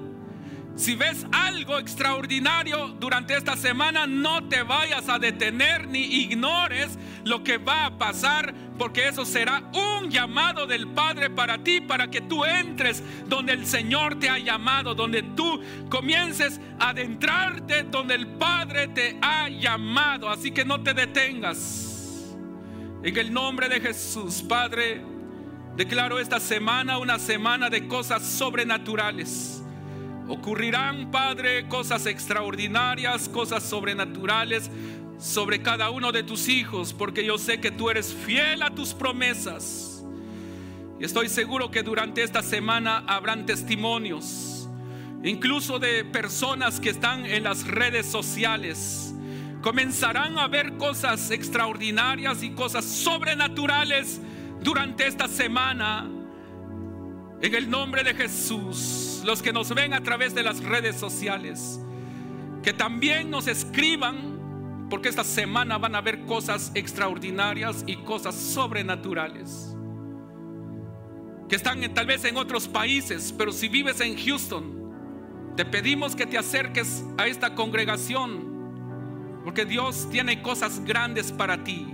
Si 0.78 0.96
ves 0.96 1.26
algo 1.32 1.80
extraordinario 1.80 2.90
durante 3.00 3.36
esta 3.36 3.58
semana, 3.58 4.06
no 4.06 4.48
te 4.48 4.62
vayas 4.62 5.10
a 5.10 5.18
detener 5.18 5.88
ni 5.88 6.04
ignores 6.04 7.00
lo 7.26 7.44
que 7.44 7.58
va 7.58 7.88
a 7.88 7.98
pasar, 7.98 8.54
porque 8.78 9.08
eso 9.08 9.26
será 9.26 9.64
un 9.74 10.12
llamado 10.12 10.68
del 10.68 10.88
Padre 10.88 11.32
para 11.32 11.58
ti, 11.64 11.82
para 11.82 12.12
que 12.12 12.22
tú 12.22 12.46
entres 12.46 13.02
donde 13.28 13.54
el 13.54 13.66
Señor 13.66 14.20
te 14.20 14.30
ha 14.30 14.38
llamado, 14.38 14.94
donde 14.94 15.24
tú 15.24 15.60
comiences 15.90 16.62
a 16.80 16.90
adentrarte 16.90 17.82
donde 17.82 18.14
el 18.14 18.28
Padre 18.28 18.88
te 18.90 19.18
ha 19.20 19.50
llamado. 19.50 20.30
Así 20.30 20.52
que 20.52 20.64
no 20.64 20.84
te 20.84 20.94
detengas. 20.94 22.36
En 23.04 23.18
el 23.18 23.34
nombre 23.34 23.68
de 23.68 23.82
Jesús, 23.82 24.44
Padre, 24.48 25.02
declaro 25.76 26.20
esta 26.20 26.40
semana 26.40 27.00
una 27.00 27.18
semana 27.18 27.68
de 27.68 27.88
cosas 27.88 28.24
sobrenaturales 28.24 29.64
Ocurrirán, 30.28 31.10
Padre, 31.10 31.68
cosas 31.70 32.06
extraordinarias, 32.06 33.30
cosas 33.30 33.64
sobrenaturales 33.64 34.70
sobre 35.18 35.62
cada 35.62 35.90
uno 35.90 36.12
de 36.12 36.24
tus 36.24 36.50
hijos, 36.50 36.94
porque 36.94 37.26
yo 37.26 37.38
sé 37.38 37.62
que 37.62 37.72
tú 37.72 37.90
eres 37.90 38.14
fiel 38.14 38.62
a 38.62 38.70
tus 38.70 38.94
promesas. 38.94 40.06
Y 41.00 41.06
estoy 41.06 41.30
seguro 41.30 41.72
que 41.72 41.82
durante 41.82 42.24
esta 42.24 42.42
semana 42.42 43.04
habrán 43.08 43.46
testimonios. 43.46 44.54
incluso 45.24 45.80
de 45.80 46.06
personas 46.06 46.80
que 46.80 46.90
están 46.90 47.26
en 47.26 47.44
las 47.44 47.66
redes 47.66 48.06
sociales, 48.06 49.14
comenzarán 49.62 50.38
a 50.38 50.48
ver 50.48 50.78
cosas 50.78 51.32
extraordinarias 51.32 52.44
y 52.44 52.52
cosas 52.52 52.86
sobrenaturales 52.86 54.22
durante 54.62 55.08
esta 55.08 55.28
semana. 55.28 56.08
En 57.42 57.56
el 57.56 57.70
nombre 57.70 58.04
de 58.04 58.14
Jesús, 58.14 59.07
los 59.28 59.42
que 59.42 59.52
nos 59.52 59.76
ven 59.76 59.94
a 59.94 60.02
través 60.02 60.34
de 60.34 60.42
las 60.42 60.64
redes 60.64 60.96
sociales, 60.96 61.82
que 62.64 62.72
también 62.72 63.30
nos 63.30 63.48
escriban, 63.48 64.88
porque 64.90 65.10
esta 65.10 65.26
semana 65.26 65.78
van 65.78 65.96
a 65.96 66.02
ver 66.02 66.22
cosas 66.22 66.72
extraordinarias 66.76 67.84
y 67.86 67.98
cosas 67.98 68.36
sobrenaturales. 68.36 69.76
Que 71.50 71.58
están 71.58 71.82
tal 71.94 72.08
vez 72.08 72.24
en 72.24 72.38
otros 72.38 72.70
países, 72.70 73.36
pero 73.38 73.52
si 73.52 73.68
vives 73.68 74.00
en 74.00 74.18
Houston, 74.18 74.94
te 75.58 75.66
pedimos 75.66 76.16
que 76.16 76.26
te 76.26 76.38
acerques 76.38 77.04
a 77.18 77.28
esta 77.28 77.54
congregación, 77.54 79.42
porque 79.44 79.66
Dios 79.66 80.08
tiene 80.10 80.42
cosas 80.42 80.80
grandes 80.86 81.34
para 81.34 81.66
ti. 81.66 81.86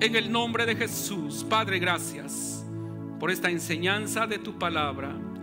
En 0.00 0.16
el 0.16 0.32
nombre 0.32 0.64
de 0.64 0.74
Jesús, 0.74 1.44
Padre, 1.44 1.78
gracias 1.78 2.64
por 3.20 3.30
esta 3.30 3.50
enseñanza 3.50 4.26
de 4.26 4.38
tu 4.38 4.58
palabra. 4.58 5.33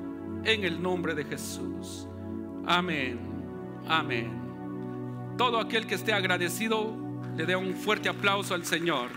En 0.43 0.63
el 0.63 0.81
nombre 0.81 1.13
de 1.13 1.23
Jesús. 1.23 2.07
Amén. 2.65 3.19
Amén. 3.87 4.41
Todo 5.37 5.59
aquel 5.59 5.85
que 5.85 5.95
esté 5.95 6.13
agradecido, 6.13 6.95
le 7.35 7.45
dé 7.45 7.55
un 7.55 7.73
fuerte 7.73 8.09
aplauso 8.09 8.53
al 8.53 8.65
Señor. 8.65 9.09